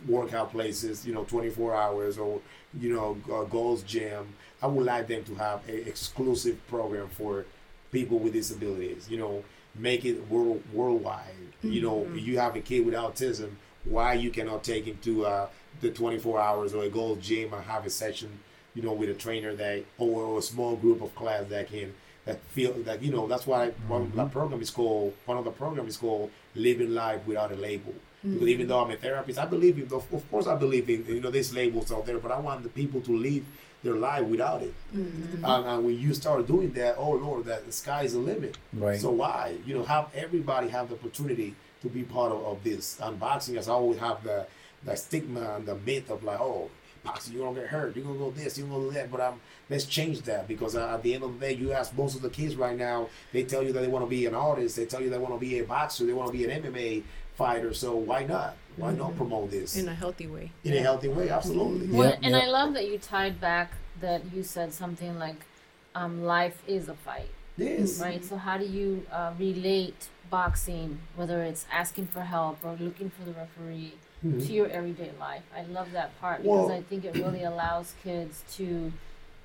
[0.08, 2.40] workout places, you know, 24 hours or,
[2.80, 4.34] you know, uh, Gold's Gym.
[4.62, 7.46] I would like them to have an exclusive program for
[7.92, 9.44] people with disabilities, you know,
[9.76, 11.26] make it world, worldwide.
[11.64, 13.52] You know, you have a kid with autism,
[13.84, 15.48] why you cannot take him to uh,
[15.82, 18.40] the 24 hours or a Gold's Gym and have a session,
[18.74, 21.94] you know, with a trainer that, or, or a small group of class that can
[22.32, 24.32] that feel that you know that's why one of the mm-hmm.
[24.32, 27.94] program is called one of the program is called living life without a label.
[27.94, 28.34] Mm-hmm.
[28.34, 31.06] Because even though i'm a therapist i believe in of, of course i believe in
[31.06, 33.46] you know these labels out there but i want the people to live
[33.84, 34.76] their life without it.
[34.96, 35.44] Mm-hmm.
[35.44, 38.58] And, and when you start doing that oh lord that the sky is the limit.
[38.74, 39.00] Right.
[39.00, 42.98] so why you know have everybody have the opportunity to be part of, of this?
[43.02, 44.46] Unboxing has always have the
[44.84, 46.70] the stigma and the myth of like oh
[47.04, 47.96] boxing you're gonna get hurt.
[47.96, 49.12] You're gonna go this you're gonna go that.
[49.12, 49.40] But i'm
[49.70, 52.22] let's change that because uh, at the end of the day you ask most of
[52.22, 54.76] the kids right now they tell you that they want to be an artist.
[54.76, 56.06] They tell you they want to be a boxer.
[56.06, 57.04] They want to be an mma
[57.36, 57.74] fighter.
[57.74, 58.56] So why not?
[58.78, 59.76] Why not promote this?
[59.78, 60.52] In a healthy way.
[60.64, 61.88] in a healthy way absolutely.
[61.88, 62.42] Yeah, Well, and yeah.
[62.42, 65.46] I love that you tied back that you said something like,
[65.94, 68.00] um, life is a fight, yes.
[68.00, 68.24] Right?
[68.24, 73.26] So how do you uh, relate boxing, whether it's asking for help or looking for
[73.26, 75.42] the referee, to your everyday life.
[75.56, 78.92] I love that part because Well- I think it really allows kids to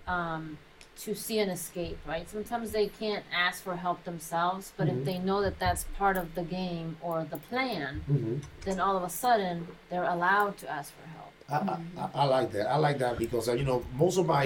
[0.06, 0.58] um,
[1.04, 1.98] to see an escape.
[2.06, 2.28] Right?
[2.30, 6.34] Sometimes they can't ask for help themselves, but if they know that that's part of
[6.34, 8.42] the game or the plan, Mhm.
[8.64, 11.32] then all of a sudden they're allowed to ask for help.
[11.48, 12.66] I, I, I- I like that.
[12.68, 14.44] I like that because uh, you know most of my,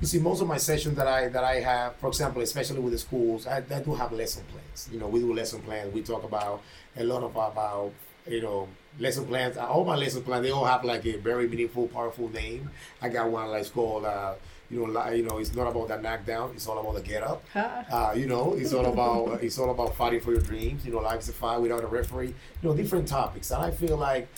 [0.00, 2.92] you see, most of my sessions that I that I have, for example, especially with
[2.92, 4.88] the schools, I, I do have lesson plans.
[4.92, 5.92] You know, we do lesson plans.
[5.94, 6.62] We talk about
[6.96, 7.92] a lot of about
[8.26, 8.68] you know
[8.98, 9.56] lesson plans.
[9.56, 12.70] All my lesson plans they all have like a very meaningful, powerful name.
[13.00, 14.04] I got one like it's called.
[14.04, 14.34] Uh,
[14.70, 16.52] you know, you know, it's not about the knockdown.
[16.54, 17.44] It's all about the get up.
[17.54, 20.84] Uh, you know, it's all about it's all about fighting for your dreams.
[20.86, 22.28] You know, life's a fight without a referee.
[22.28, 24.28] You know, different topics, and I feel like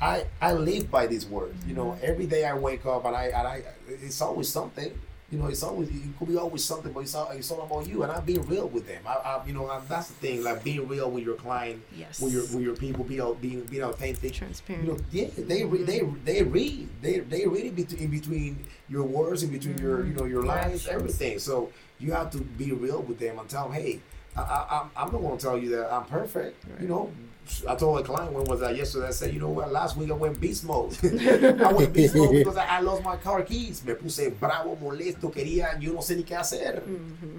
[0.00, 1.64] I I live by these words.
[1.66, 4.98] You know, every day I wake up and I and I it's always something.
[5.30, 7.88] You know, it's always it could be always something, but it's all it's all about
[7.88, 9.02] you and I'm being real with them.
[9.06, 12.20] I, I you know and that's the thing, like being real with your client, Yes.
[12.20, 14.32] with your with your people, be au- being being authentic.
[14.34, 14.84] Transparent.
[14.84, 16.24] You know, yeah, they re- they mm-hmm.
[16.24, 20.12] they read they they read in between, in between your words, in between your you
[20.12, 20.18] mm-hmm.
[20.18, 21.40] know your lines, everything.
[21.40, 24.00] So you have to be real with them and tell them, hey,
[24.36, 26.64] I, I, I'm- I'm not going to tell you that I'm perfect.
[26.80, 27.10] You know,
[27.68, 29.08] I told a client when was that yesterday.
[29.08, 29.70] I said, you know what?
[29.72, 30.96] Last week I went beast mode.
[31.04, 33.84] I went beast mode because I, I lost my car keys.
[33.84, 36.82] Me puse bravo, molesto, quería, yo no sé ni qué hacer.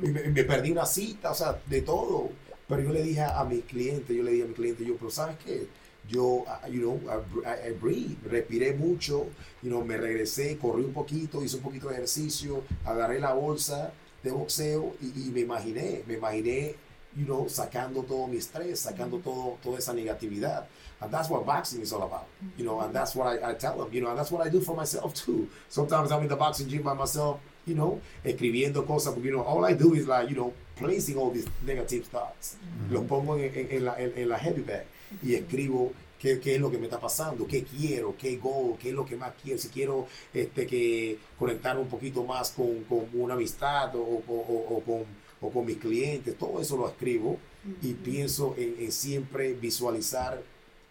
[0.02, 2.30] Y me, me perdí una cita, o sea, de todo.
[2.68, 4.96] Pero yo le dije a, a mi cliente, yo le dije a mi cliente, yo,
[4.96, 5.68] pero ¿sabes qué?
[6.10, 9.26] Yo, you know, I, I, I breathe, respiré mucho,
[9.62, 13.92] you know, me regresé, corrí un poquito, hice un poquito de ejercicio, agarré la bolsa
[14.24, 16.76] de boxeo y, y me imaginé, me imaginé,
[17.18, 20.66] you know, sacando todo mi estrés, sacando todo, toda esa negatividad.
[21.02, 22.26] And that's what boxing is all about,
[22.58, 24.50] you know, and that's what I, I tell them, you know, and that's what I
[24.50, 25.48] do for myself too.
[25.70, 29.44] Sometimes I'm in the boxing gym by myself, you know, escribiendo cosas, porque, you know,
[29.44, 32.58] all I do is like, you know, placing all these negative thoughts.
[32.90, 34.86] Los pongo en, en- en la, en, en la heavy bag
[35.24, 38.90] y escribo qué, qué es lo que me está pasando, qué quiero, qué goal, qué
[38.90, 43.06] es lo que más quiero, si quiero este, que conectar un poquito más con, con
[43.14, 45.04] una amistad o, o- o- o con,
[45.42, 47.38] o con mis clientes, todo eso lo escribo
[47.82, 50.42] y pienso en, en siempre visualizar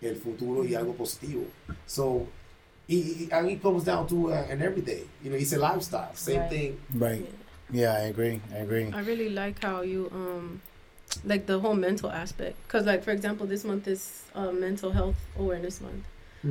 [0.01, 1.45] el futuro y algo positivo.
[1.87, 2.27] So,
[2.89, 6.15] y, y- and it comes down to uh, an everyday, you know, it's a lifestyle,
[6.15, 6.51] same Right.
[6.51, 6.81] thing.
[6.95, 7.27] Right.
[7.73, 8.41] Yeah, I agree.
[8.53, 8.93] I agree.
[8.93, 10.61] I really like how you um
[11.25, 15.17] like the whole mental aspect because like for example this month is uh, mental health
[15.39, 16.05] awareness month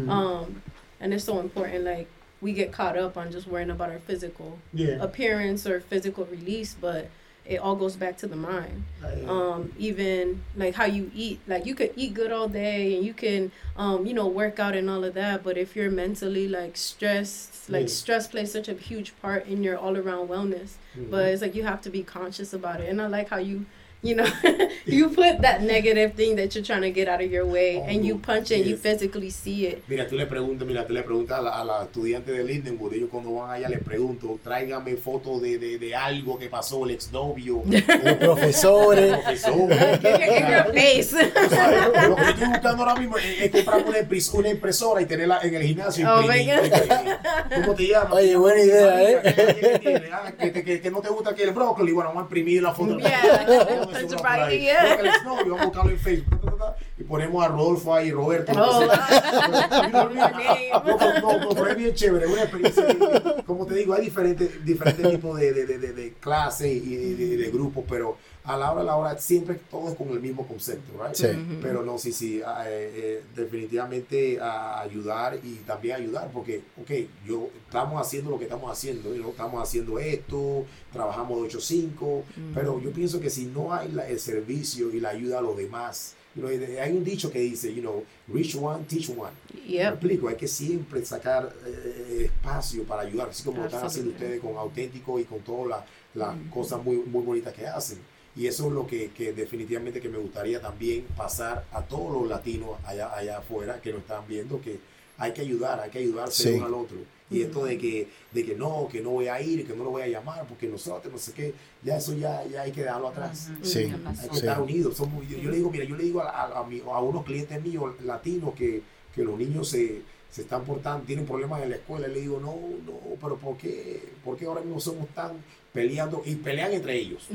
[0.09, 0.61] um
[0.99, 2.07] and it's so important like
[2.41, 4.97] we get caught up on just worrying about our physical yeah.
[5.01, 7.09] appearance or physical release but
[7.47, 8.83] it all goes back to the mind
[9.29, 13.13] um even like how you eat like you could eat good all day and you
[13.13, 16.75] can um you know work out and all of that but if you're mentally like
[16.75, 17.87] stressed like Yeah.
[17.87, 21.09] stress plays such a huge part in your all around wellness Mhm.
[21.11, 23.65] but it's like you have to be conscious about it and i like how you
[24.05, 24.25] you know
[24.85, 28.05] you put that negative thing that you're trying to get out of your way and
[28.05, 31.01] you punch it and you physically see it Mira, tú le preguntas, mira, tú le
[31.03, 34.95] preguntas a la, a la estudiante de Lindenwood, ellos cuando van allá les pregunto, tráigame
[34.95, 39.17] fotos de, de, de algo que pasó, el exnovio, Los el profesores.
[39.17, 39.53] profesor.
[39.55, 43.51] in your, in your face Tú sabes, Lo que estoy buscando ahora mismo es, es
[43.51, 46.07] comprar una, impres- una impresora y tenerla en el gimnasio.
[46.07, 46.21] Oh.
[46.21, 48.13] ¿Cómo te llamas?
[48.13, 49.21] Oye, buena idea, ¿eh?
[49.23, 50.01] ¿Qué tiene?
[50.11, 52.61] Ah, que, te- que- que no te gusta que el brócoli, bueno, vamos a imprimir
[52.63, 52.97] la foto.
[52.99, 53.87] Yeah.
[53.95, 54.45] Ponemos Put ese your brócoli ahí.
[54.45, 54.83] body, yeah.
[54.83, 56.41] No, que el exnovio, vamos a buscarlo en Facebook.
[56.41, 58.53] ta, ta, ta, Y ponemos a Rodolfo ahí, Roberto.
[58.53, 59.91] lo que Oh, sea.
[59.91, 60.69] your name.
[60.71, 62.87] No, no, no, no, pero es bien chévere, es una experiencia.
[62.87, 66.95] que- Como te digo, hay diferentes, diferentes tipos de, de, de, de, de clases y
[66.95, 70.09] de, de- de grupos, pero a la hora de la hora siempre todo es con
[70.09, 71.15] el mismo concepto, right?
[71.15, 71.27] Sí.
[71.61, 76.91] Pero no, sí, sí, ah, eh, eh, definitivamente a ayudar y también ayudar, porque, ok,
[77.27, 82.23] yo estamos haciendo lo que estamos haciendo, estamos haciendo esto, trabajamos de 8 a 5,
[82.53, 85.57] pero yo pienso que si no hay la- el servicio y la ayuda a los
[85.57, 89.31] demás, you know, hay un dicho que dice, you know, reach one, teach one.
[89.53, 89.93] Me Yep.
[89.93, 94.39] explico, hay que siempre sacar eh, espacio para ayudar, así como lo están haciendo ustedes
[94.41, 95.79] con auténtico y con todas las
[96.15, 97.97] las cosas muy, muy bonitas que hacen.
[98.35, 102.27] Y eso es lo que, que definitivamente que me gustaría también pasar a todos los
[102.29, 104.77] latinos allá, allá afuera que nos están viendo, que
[105.17, 106.49] hay que ayudar, hay que ayudarse Sí.
[106.49, 106.97] uno al otro.
[107.31, 109.89] Y esto de que, de que no, que no voy a ir, que no lo
[109.91, 113.07] voy a llamar, porque nosotros, no sé qué, ya eso ya, ya hay que dejarlo
[113.07, 113.49] atrás.
[113.63, 113.79] Sí.
[113.79, 114.37] Hay que Sí.
[114.39, 114.97] estar unidos.
[114.97, 117.23] Somos- yo, yo le digo, mira, yo le digo a, a, a mi- a unos
[117.25, 118.81] clientes míos latinos que,
[119.15, 120.01] que los niños se,
[120.35, 122.09] se están portando, tienen problemas en la escuela.
[122.09, 122.55] Le digo, no,
[122.85, 124.03] no, pero ¿por qué?
[124.21, 125.31] ¿Por qué ahora mismo somos tan,
[125.71, 127.27] peleando y pelean entre ellos.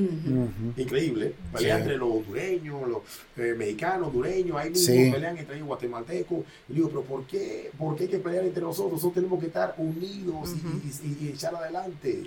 [0.76, 1.34] Increíble.
[1.52, 1.82] Pelean Sí.
[1.82, 2.98] entre los hondureños, los
[3.36, 5.10] eh, mexicanos, hondureños, ahí mismo Sí.
[5.10, 6.44] pelean entre ellos guatemaltecos.
[6.68, 7.70] Y digo, pero ¿por qué?
[7.78, 8.92] ¿Por qué hay que pelear entre nosotros?
[8.92, 12.22] Nosotros tenemos que estar unidos y- y, y- y echar adelante.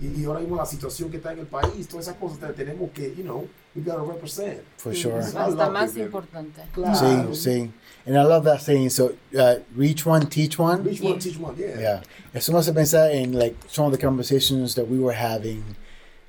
[0.00, 2.52] Y, y ahora mismo la situación que está en el país, todas esas cosas te-
[2.64, 4.62] tenemos que, you know, we gotta represent.
[4.76, 5.20] For sure.
[5.20, 6.06] I Hasta love más it, man.
[6.10, 6.60] importante.
[6.72, 6.94] Claro.
[7.30, 7.70] Sí, sí.
[8.04, 8.90] And I love that saying.
[8.90, 10.86] So, uh, reach one, teach one.
[10.88, 11.78] Each one teach one, yeah.
[11.80, 12.02] Yeah.
[12.34, 15.76] Eso me hace pensar en like some of the conversations that we were having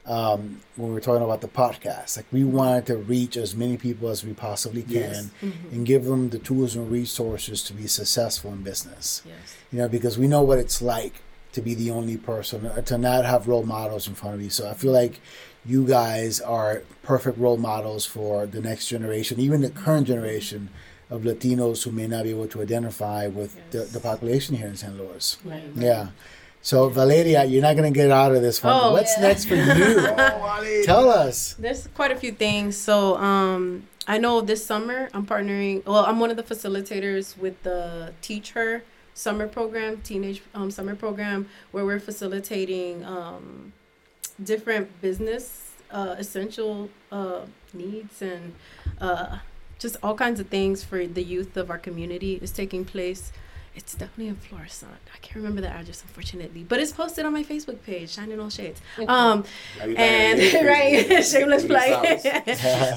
[0.06, 2.18] um, when we were talking about the podcast.
[2.18, 5.30] Like we wanted to reach as many people as we possibly can Yes.
[5.72, 9.22] and give them the tools and resources to be successful in business.
[9.26, 9.56] Yes.
[9.72, 11.22] You know, because we know what it's like
[11.54, 14.50] to be the only person to not have role models in front of you.
[14.50, 15.22] So I feel like
[15.66, 20.70] you guys are perfect role models for the next generation, even the current generation
[21.10, 24.76] of Latinos who may not be able to identify with the, the population here in
[24.76, 24.98] St.
[24.98, 25.38] Louis.
[25.46, 25.64] Right.
[25.76, 26.08] Yeah.
[26.62, 28.74] So Valeria, you're not gonna get out of this one.
[28.74, 29.28] Oh, What's yeah.
[29.28, 29.64] next for you?
[30.18, 31.54] Oh, Tell us.
[31.60, 32.78] There's quite a few things.
[32.78, 35.86] So, um, I know this summer I'm partnering.
[35.86, 38.84] Well, I'm one of the facilitators with the Teach Her
[39.14, 43.74] summer program, teenage um, summer program, where we're facilitating um,
[44.42, 47.42] different business uh, essential uh,
[47.74, 48.56] needs and
[49.00, 49.38] uh,
[49.80, 53.32] just all kinds of things for the youth of our community is taking place.
[53.76, 54.92] It's definitely in Florissant.
[55.14, 58.40] I can't remember the address, unfortunately, but it's posted on my Facebook page, Shine In
[58.40, 58.82] All Shades.
[59.08, 59.46] Um,
[59.82, 62.20] and right shameless plug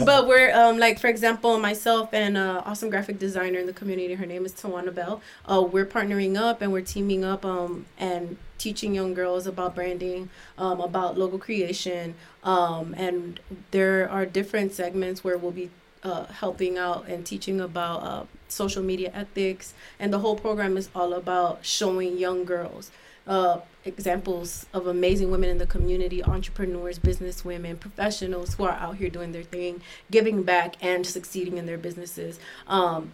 [0.04, 4.14] but we're um like for example myself and uh awesome graphic designer in the community
[4.14, 8.36] her name is tawana bell uh we're partnering up and we're teaming up um and
[8.58, 12.14] teaching young girls about branding um about logo creation
[12.44, 15.70] um and there are different segments where we'll be
[16.06, 19.74] uh, helping out and teaching about uh, social media ethics.
[19.98, 22.90] And the whole program is all about showing young girls
[23.26, 28.96] uh, examples of amazing women in the community, entrepreneurs, business women, professionals who are out
[28.96, 29.80] here doing their thing,
[30.10, 32.38] giving back and succeeding in their businesses
[32.68, 33.12] um,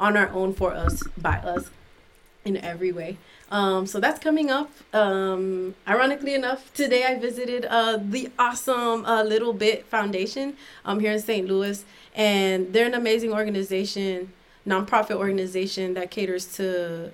[0.00, 1.70] on our own, for us, by us,
[2.44, 3.18] in every way.
[3.50, 4.70] Um, so that's coming up.
[4.92, 11.12] Um, ironically enough, today I visited uh, the awesome uh, Little Bit Foundation um, here
[11.12, 11.46] in St.
[11.46, 11.84] Louis,
[12.14, 14.32] and they're an amazing organization,
[14.66, 17.12] nonprofit organization that caters to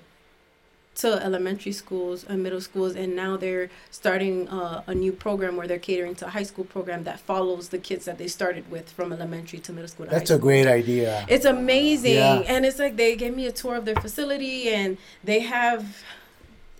[1.01, 5.67] to elementary schools and middle schools and now they're starting uh, a new program where
[5.67, 8.89] they're catering to a high school program that follows the kids that they started with
[8.91, 11.25] from elementary to middle school to That's a great idea.
[11.29, 12.15] It's amazing.
[12.15, 12.43] Yeah.
[12.47, 16.03] And it's like they gave me a tour of their facility and they have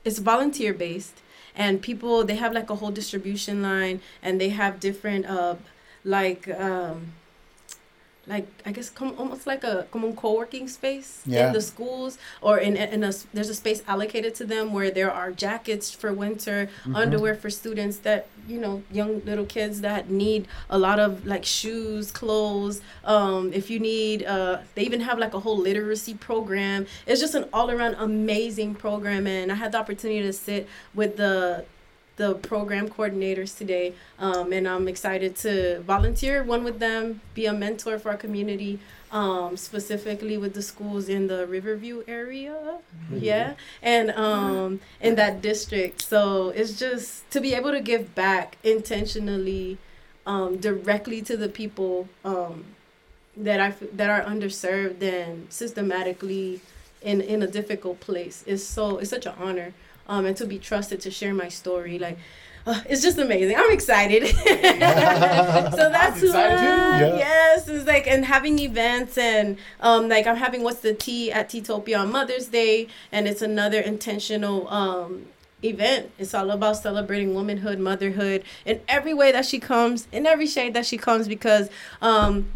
[0.03, 1.17] it's volunteer based
[1.55, 5.55] and people they have like a whole distribution line and they have different uh
[6.03, 7.13] like um
[8.29, 11.47] like I guess come almost like a come on co-working space Yeah.
[11.47, 15.11] in the schools or in in a there's a space allocated to them where there
[15.19, 16.95] are jackets for winter, Mm-hmm.
[17.03, 21.43] underwear for students that you know young little kids that need a lot of like
[21.57, 22.75] shoes, clothes.
[23.03, 26.79] Um, if you need, uh, they even have like a whole literacy program.
[27.07, 30.67] It's just an all around amazing program, and I had the opportunity to sit
[30.99, 31.65] with the
[32.19, 37.53] the program coordinators today, um, and I'm excited to volunteer one with them, be a
[37.53, 38.77] mentor for our community,
[39.09, 46.01] um, specifically with the schools in the Riverview area, yeah, and um, in that district.
[46.01, 49.77] So it's just to be able to give back intentionally,
[50.25, 52.65] um, directly to the people um,
[53.37, 56.59] that I that are underserved and systematically
[57.01, 58.43] in in a difficult place.
[58.45, 59.73] Is so it's such an honor
[60.09, 62.17] um and to be trusted to share my story like
[62.67, 66.65] uh, it's just amazing i'm excited so that's who excited too.
[66.65, 67.15] Yeah.
[67.15, 71.49] yes it's like and having events and um like i'm having what's the tea at
[71.49, 75.27] teatopia on mother's day and it's another intentional um
[75.63, 80.47] event it's all about celebrating womanhood motherhood in every way that she comes in every
[80.47, 81.69] shade that she comes because
[82.01, 82.47] um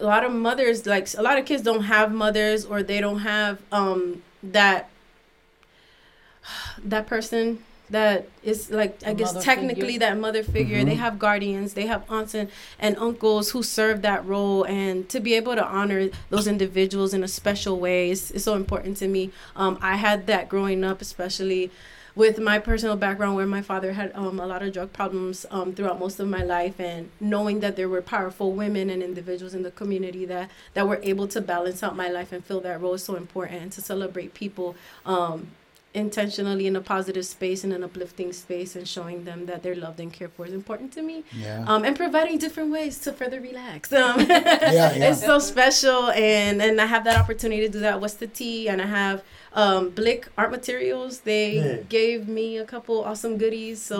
[0.00, 3.20] a lot of mothers like a lot of kids don't have mothers or they don't
[3.20, 4.88] have um that
[6.84, 7.58] that person
[7.90, 9.98] that is like I guess technically figure.
[10.00, 10.84] that mother figure.
[10.84, 10.98] They Mhm.
[10.98, 15.32] have guardians, they have aunts and, and uncles who serve that role and to be
[15.34, 19.30] able to honor those individuals in a special way is, is so important to me.
[19.56, 21.70] Um, I had that growing up, especially
[22.14, 25.72] with my personal background where my father had um, a lot of drug problems um,
[25.72, 29.62] throughout most of my life and knowing that there were powerful women and individuals in
[29.62, 32.92] the community that, that were able to balance out my life and fill that role
[32.94, 34.74] is so important and to celebrate people
[35.06, 35.52] um,
[35.94, 39.98] intentionally in a positive space and an uplifting space and showing them that they're loved
[40.00, 41.64] and cared for is important to me Yeah.
[41.66, 44.90] um, and providing different ways to further relax um, yeah.
[45.08, 48.68] it's so special and and i have that opportunity to do that what's the tea
[48.68, 49.22] and i have
[49.54, 51.76] um blick art materials they Yeah.
[51.88, 53.98] gave me a couple awesome goodies so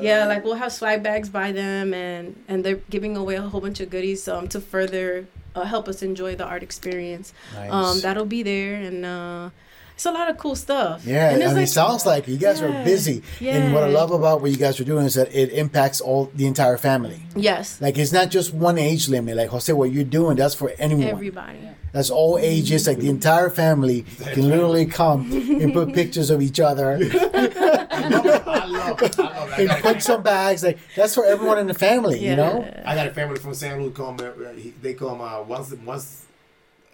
[0.00, 3.60] yeah like we'll have swag bags by them and and they're giving away a whole
[3.60, 5.26] bunch of goodies um to further
[5.56, 7.70] uh, help us enjoy the art experience Nice.
[7.72, 9.50] um that'll be there and uh
[9.94, 12.36] it's a lot of cool stuff Yeah, and I it's mean, it sounds like you
[12.36, 13.22] guys are busy.
[13.40, 13.52] Yeah.
[13.52, 13.64] busy.
[13.64, 16.30] And what I love about what you guys are doing is that it impacts all
[16.34, 17.22] the entire family.
[17.36, 19.36] yes Like it's not just one age limit.
[19.36, 21.04] Like Jose, what you're doing, that's for anyone.
[21.08, 21.58] everybody
[21.92, 22.88] That's all ages.
[22.88, 28.26] Like the entire family can literally come and put pictures of each other I love
[28.26, 28.42] it.
[28.48, 29.18] I love it.
[29.18, 30.64] I love and put some bags.
[30.64, 32.18] Like that's for everyone in the family.
[32.18, 32.66] You know.
[32.84, 34.16] I got a family from San Luis come.
[34.20, 36.23] uh, he- They come uh, once once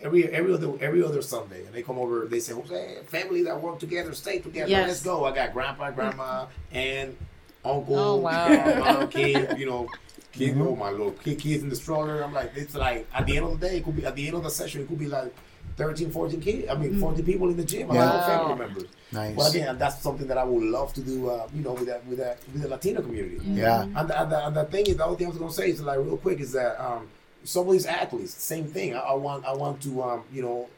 [0.02, 2.26] every every other every other Sunday, and they come over.
[2.26, 4.70] They say, "Jose, family that work together, stay together.
[4.70, 4.88] Yes.
[4.88, 7.16] Let's go." I got grandpa, grandma, and
[7.64, 8.46] uncle, Oh, wow.
[8.46, 9.58] uh, mom, kid.
[9.58, 9.88] You know.
[10.32, 10.64] Kid, Mhm.
[10.68, 12.22] oh my lord, kid, kids in the stroller.
[12.22, 14.28] I'm like, it's like at the end of the day, it could be at the
[14.28, 15.34] end of the session, it could be like
[15.76, 16.68] 13, 14 kids.
[16.70, 17.90] I mean, 40 people in the gym.
[17.90, 18.04] I Yeah.
[18.10, 18.26] Wow.
[18.46, 18.84] family members.
[19.10, 19.34] Nice.
[19.34, 21.28] But again, that's something that I would love to do.
[21.30, 23.40] Uh, you know, with that with that with the Latino community.
[23.44, 23.82] Yeah.
[23.82, 25.70] And the, and, the, and the thing is, the other thing I was gonna say
[25.70, 27.08] is like real quick is that um,
[27.44, 28.94] some of these athletes, same thing.
[28.94, 30.68] I, I want I want to um, you know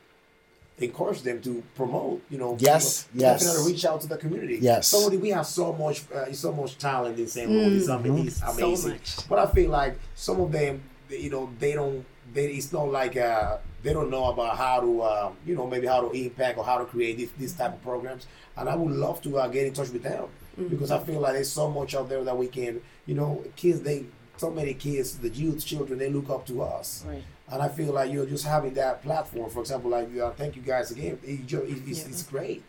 [0.78, 2.22] encourage them to promote.
[2.30, 3.44] You know, Yes, you know, yes.
[3.44, 4.58] definitely reach out to the community.
[4.60, 4.88] Yes.
[4.88, 7.50] So we have so much uh, so much talent in St.
[7.50, 7.88] Louis.
[7.88, 8.90] I mean, it's So amazing.
[8.92, 9.28] much.
[9.28, 12.04] But I feel like some of them, they- you know, they don't.
[12.34, 15.86] They, it's not like uh, they don't know about how to, uh, you know, maybe
[15.86, 18.26] how to impact or how to create this, this type of programs.
[18.56, 20.28] And I would love to uh, get in touch with them
[20.70, 23.82] because I feel like there's so much out there that we can, you know, kids.
[23.82, 24.06] They
[24.44, 27.04] so many kids, the youth, children, they look up to us.
[27.08, 27.24] Right.
[27.52, 29.48] And I feel like you're just having that platform.
[29.54, 31.14] For example, like uh, thank you guys again.
[31.22, 32.08] It, it's, Yeah.
[32.10, 32.60] it's great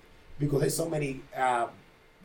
[0.41, 1.11] because there's so many
[1.45, 1.67] uh,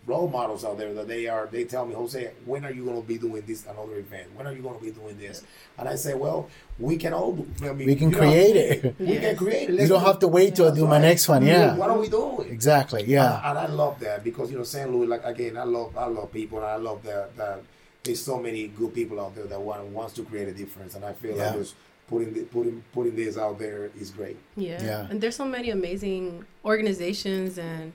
[0.06, 1.44] role models out there that they are.
[1.54, 4.26] They tell me, Jose, when are you going to be doing this another event?
[4.36, 5.36] When are you going to be doing this?
[5.78, 6.40] And I say, well,
[6.86, 7.32] we can all.
[7.32, 8.78] Do, I mean, We can you know, create it.
[9.06, 9.20] We Yes.
[9.26, 9.72] can create it.
[9.74, 11.42] You Let's don't do- have to wait till I do my next one.
[11.46, 11.76] Yeah.
[11.80, 12.48] What are we doing?
[12.58, 13.02] Exactly.
[13.16, 13.34] Yeah.
[13.34, 14.90] Uh, and I love that because you know St.
[14.92, 17.60] Louis, like again, I love I love people, and I love that that
[18.04, 21.04] there's so many good people out there that want wants to create a difference, and
[21.04, 21.50] I feel Yeah.
[21.50, 21.74] like just
[22.08, 24.36] putting the, putting putting this out there is great.
[24.56, 24.82] Yeah.
[24.82, 25.06] Yeah.
[25.10, 27.92] And there's so many amazing organizations and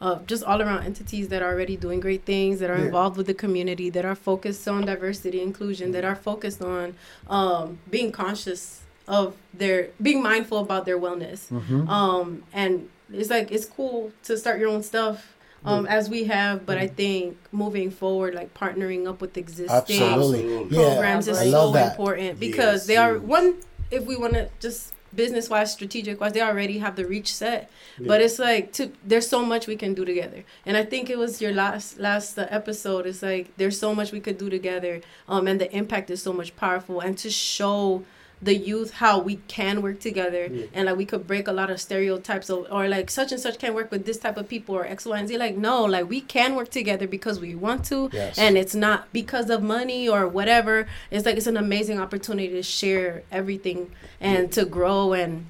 [0.00, 2.84] uh, just all around entities that are already doing great things, that are Yeah.
[2.84, 6.94] involved with the community, that are focused on diversity, inclusion, that are focused on
[7.28, 11.48] um, being conscious of their, being mindful about their wellness.
[11.50, 11.88] Mhm.
[11.88, 15.34] Um, and it's like, it's cool to start your own stuff.
[15.64, 20.44] Um, as we have, but I think moving forward, like partnering up with existing Absolutely.
[20.44, 20.78] Absolutely.
[20.78, 20.92] Yeah.
[20.94, 21.90] programs is so that.
[21.90, 23.56] important because Yes, they are one
[23.90, 27.70] if we want to just business wise strategic wise they already have the reach set
[27.98, 31.16] but it's like to there's so much we can do together and i think it
[31.16, 35.00] was your last last uh, episode it's like there's so much we could do together
[35.26, 38.04] um and the impact is so much powerful and to show
[38.40, 40.66] the youth how we can work together Yeah.
[40.72, 43.58] and like we could break a lot of stereotypes of or like such and such
[43.58, 46.08] can't work with this type of people or x y and z like no like
[46.08, 48.38] we can work together because we want to Yes.
[48.38, 52.62] and it's not because of money or whatever it's like it's an amazing opportunity to
[52.62, 55.46] share everything and to grow and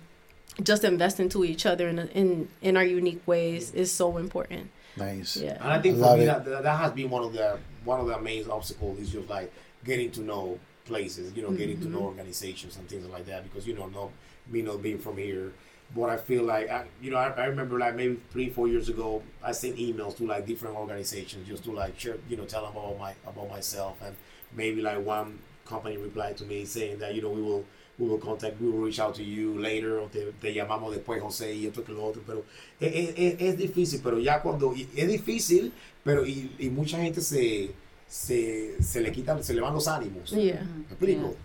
[0.62, 5.36] just invest into each other in in in our unique ways is so important Nice.
[5.36, 6.26] yeah And I think I for me it.
[6.26, 9.28] that, that that has been one of the one of the main obstacles is just
[9.28, 9.52] like
[9.84, 10.58] getting to know
[10.88, 12.18] places, you know, getting to know mm-hmm.
[12.18, 13.44] organizations and things like that.
[13.44, 14.10] Because you know, no,
[14.48, 15.52] me not being from here,
[15.94, 18.88] but I feel like I, you know, I, I remember like maybe three, four years
[18.88, 22.62] ago, I sent emails to like different organizations just to like share, you know, tell
[22.62, 24.16] them about my about myself, and
[24.54, 27.64] maybe like one company replied to me saying that you know we will
[27.98, 31.20] we will contact, we will reach out to you later, o te, te llamamos después,
[31.20, 32.44] José, y esto que lo otro, pero
[32.80, 35.72] es, es, es difícil, pero ya cuando, es difícil,
[36.04, 37.72] pero y, y mucha gente se,
[38.08, 40.30] se, se le quitan, se le van los ánimos.
[40.30, 40.78] yeah mm-hmm.
[40.78, 41.36] ¿Me explico?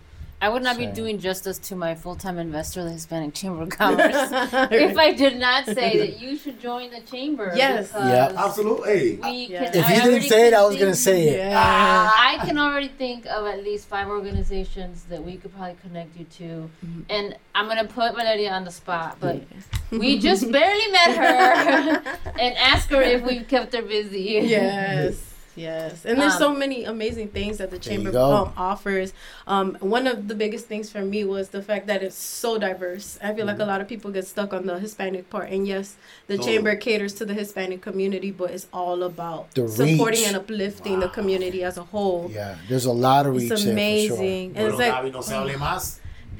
[0.44, 3.70] I would not be doing justice to my full time investor, the Hispanic Chamber of
[3.70, 4.14] Commerce,
[4.72, 7.52] if I did not say that you should join the chamber.
[7.56, 7.90] Yes.
[7.94, 8.30] Yeah.
[8.36, 9.12] Absolutely.
[9.16, 9.70] We ah, Yeah.
[9.70, 11.38] can, If I you didn't say it, I was gonna say it.
[11.38, 12.12] yeah ah.
[12.28, 16.26] I can already think of at least five organizations that we could probably connect you
[16.26, 16.44] to.
[16.44, 17.00] Mm-hmm.
[17.08, 19.42] And I'm going to put Valeria on the spot, but
[19.90, 24.40] we just barely met her and ask her if we've kept her busy.
[24.44, 26.04] yes yes.
[26.04, 29.12] And there's Um, so many amazing things that the chamber um, offers.
[29.46, 33.18] Um, one of the biggest things for me was the fact that it's so diverse.
[33.22, 35.50] I feel like a lot of people get stuck on the hispanic part.
[35.50, 35.96] And yes
[36.26, 36.54] the Totally.
[36.54, 40.26] chamber caters to the hispanic community but it's all about The supporting reach.
[40.28, 42.30] and uplifting the community as a whole.
[42.32, 42.56] Yeah.
[42.68, 43.72] There's a lot of reach it's there for sure.
[43.72, 44.56] amazing.
[44.56, 44.92] And it's like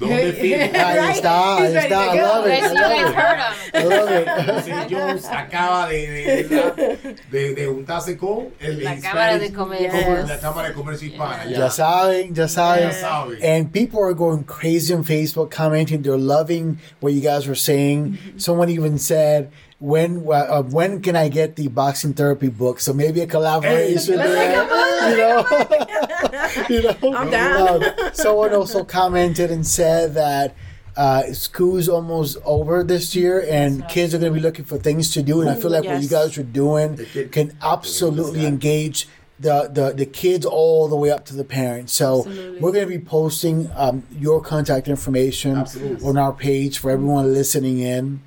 [0.01, 0.32] Gaby, no se hable más.
[0.32, 0.64] ¿Dónde firmo?
[0.64, 1.16] Ahí Right?
[1.16, 2.05] está, ahí He's ready está.
[2.05, 2.22] to I go.
[2.26, 2.51] love it.
[2.51, 3.14] Guys, I you guys love it.
[3.14, 3.55] heard him.
[3.74, 4.26] I love it.
[4.66, 9.90] Jesse Jones acaba de, de, de, de juntarse con el La Hispanic- Cámara de Comercio.
[9.92, 10.28] Yes.
[10.28, 11.45] La Cámara de Comercio Hispana.
[11.51, 12.88] Ya saben, ya saben.
[12.88, 13.38] Ya saben.
[13.42, 16.03] And people are going crazy on Facebook commenting.
[16.03, 18.18] They're loving what you guys were saying.
[18.36, 19.51] Someone even said,
[19.85, 24.16] "When uh, when can I get the boxing therapy book?" So maybe a collaboration.
[24.16, 25.89] Let's there, make a book.
[26.70, 27.18] You know, you know.
[27.18, 27.85] I'm down.
[27.85, 30.55] Um, someone also commented and said that.
[30.97, 35.11] Uh, school's almost over this year, and kids are going to be looking for things
[35.11, 35.41] to do.
[35.41, 39.09] And I feel like what you guys are doing can absolutely engage
[39.39, 41.93] the, the the kids all the way up to the parents.
[41.93, 42.61] So Absolutely.
[42.61, 46.07] we're going to be posting um, your contact information Absolutely.
[46.07, 48.22] on our page for everyone listening in.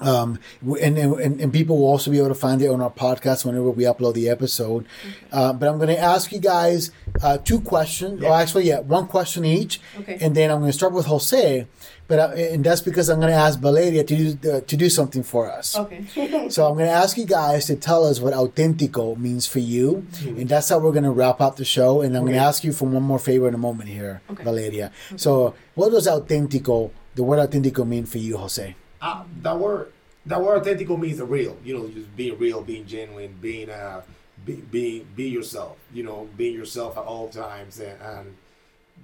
[0.00, 3.44] Um, and, and, and people will also be able to find it on our podcast
[3.44, 4.86] whenever we upload the episode.
[5.30, 6.90] Uh, but I'm going to ask you guys
[7.22, 8.22] uh, two questions.
[8.22, 9.80] Or actually, yeah, one question each.
[10.00, 10.18] Okay.
[10.20, 11.66] And then I'm going to start with Jose.
[12.08, 14.90] But uh, and that's because I'm going to ask Valeria to do uh, to do
[14.90, 15.76] something for us.
[15.78, 16.04] Okay.
[16.50, 20.04] So I'm going to ask you guys to tell us what autentico means for you,
[20.26, 22.00] and that's how we're going to wrap up the show.
[22.00, 24.42] And I'm going to ask you for one more favor in a moment here, Okay.
[24.42, 24.90] Valeria.
[25.16, 28.74] So what does autentico, the word autentico, mean for you, Jose?
[29.00, 29.92] Uh, that word,
[30.26, 31.56] that word authentico means real.
[31.64, 34.02] You know, just being real, being genuine, being uh,
[34.44, 35.76] be, be be yourself.
[35.92, 38.36] You know, being yourself at all times and, and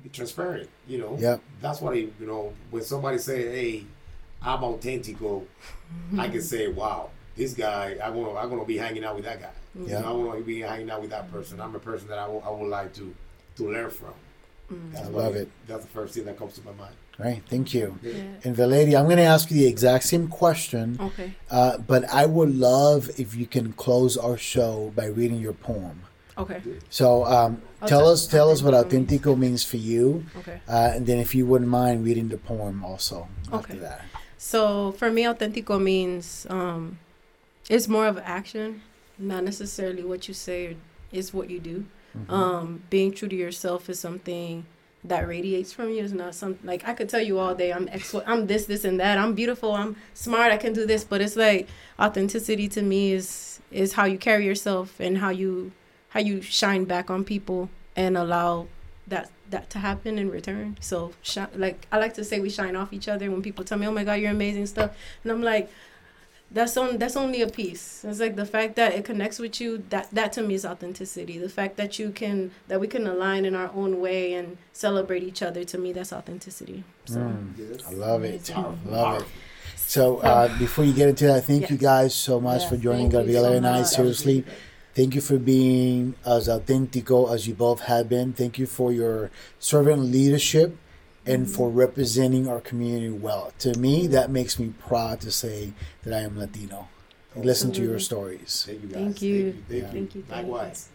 [0.02, 0.68] be transparent.
[0.86, 2.52] You know, yeah, That's what I, you know.
[2.70, 3.84] When somebody say, "Hey,
[4.42, 5.44] I'm authentico,"
[6.18, 9.24] I can say, "Wow, this guy, I want to, I'm gonna be hanging out with
[9.24, 9.50] that guy.
[9.74, 10.00] You Yeah.
[10.00, 11.60] know, I want to be hanging out with that person.
[11.60, 13.14] I'm a person that I would- I would like to
[13.56, 14.12] to learn from.
[14.92, 15.48] That's I love it.
[15.66, 16.94] That's the first thing that comes to my mind.
[17.18, 17.42] Right.
[17.48, 17.98] Thank you.
[18.02, 18.12] Yeah.
[18.44, 21.32] And Valeria, I'm going to ask you the exact same question, Okay.
[21.50, 26.02] uh, but I would love if you can close our show by reading your poem.
[26.36, 26.60] Okay.
[26.90, 30.60] So um, tell us, tell us what Authentico autentico means for you, Okay.
[30.68, 33.78] uh, and then if you wouldn't mind reading the poem also after Okay.
[33.78, 34.04] that.
[34.36, 36.98] So for me, authentico means um,
[37.70, 38.82] it's more of action,
[39.18, 40.76] not necessarily what you say
[41.10, 41.86] is what you do.
[42.16, 42.30] Mm-hmm.
[42.32, 44.66] Um, being true to yourself is something
[45.08, 46.02] that radiates from you.
[46.02, 48.84] is not something like I could tell you all day I'm ex- I'm this, this,
[48.84, 49.18] and that.
[49.18, 49.72] I'm beautiful.
[49.72, 50.52] I'm smart.
[50.52, 51.04] I can do this.
[51.04, 55.72] But it's like authenticity to me is is how you carry yourself and how you
[56.10, 58.66] how you shine back on people and allow
[59.06, 60.76] that that to happen in return.
[60.80, 63.78] So shi- like I like to say we shine off each other when people tell
[63.78, 65.70] me, "Oh my God, you're amazing stuff," and I'm like.
[66.50, 66.98] That's on.
[66.98, 68.04] That's only a piece.
[68.04, 69.84] It's like the fact that it connects with you.
[69.90, 71.38] That that to me is authenticity.
[71.38, 75.22] The fact that you can that we can align in our own way and celebrate
[75.24, 75.64] each other.
[75.64, 76.84] To me, that's authenticity.
[77.06, 77.82] So Mm, Yes.
[77.86, 78.48] I love it.
[78.52, 79.28] Powerful, Love it.
[79.76, 83.08] So uh, before you get into that, thank you guys so much Yes, for joining
[83.08, 83.82] Gabriela so and I.
[83.82, 84.44] Seriously,
[84.94, 88.32] thank you for being as authentico as you both have been.
[88.32, 90.76] Thank you for your servant leadership
[91.26, 93.52] and for representing our community well.
[93.60, 95.72] To me, that makes me proud to say
[96.04, 96.88] that I am Latino.
[97.34, 98.64] And listen to your stories.
[98.66, 99.02] Thank you guys.
[99.02, 99.52] Thank you.
[99.52, 99.82] Thank you.
[99.82, 100.24] Thank you, thank you.
[100.30, 100.88] Likewise.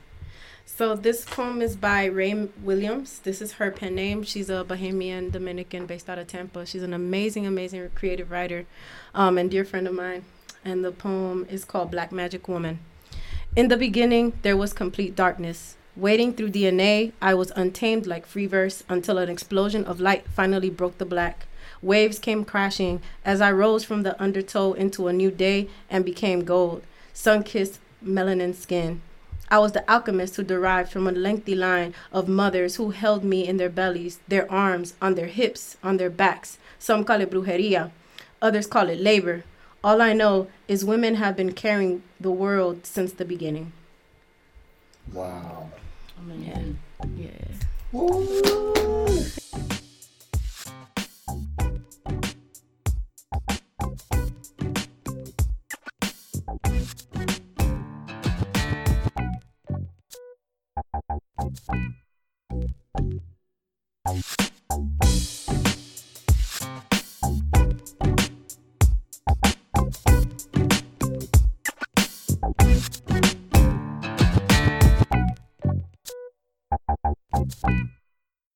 [0.65, 3.19] So this poem is by Ray Williams.
[3.19, 4.23] This is her pen name.
[4.23, 6.65] She's a Bahamian Dominican based out of Tampa.
[6.65, 8.65] She's an amazing, amazing creative writer,
[9.13, 10.23] um, and dear friend of mine.
[10.63, 12.79] And the poem is called Black Magic Woman.
[13.55, 15.75] In the beginning, there was complete darkness.
[15.97, 20.69] Wading through DNA, I was untamed like free verse until an explosion of light finally
[20.69, 21.47] broke the black.
[21.81, 26.45] Waves came crashing as I rose from the undertow into a new day and became
[26.45, 26.83] gold,
[27.13, 29.01] sun kissed melanin skin.
[29.49, 33.45] I was the alchemist who derived from a lengthy line of mothers who held me
[33.45, 36.57] in their bellies, their arms, on their hips, on their backs.
[36.79, 37.91] Some call it brujeria,
[38.41, 39.43] others call it labor.
[39.83, 43.73] All I know is women have been carrying the world since the beginning.
[45.11, 45.69] Wow.
[46.21, 46.77] Amazing.
[47.17, 47.31] Yeah.
[47.93, 49.80] Thank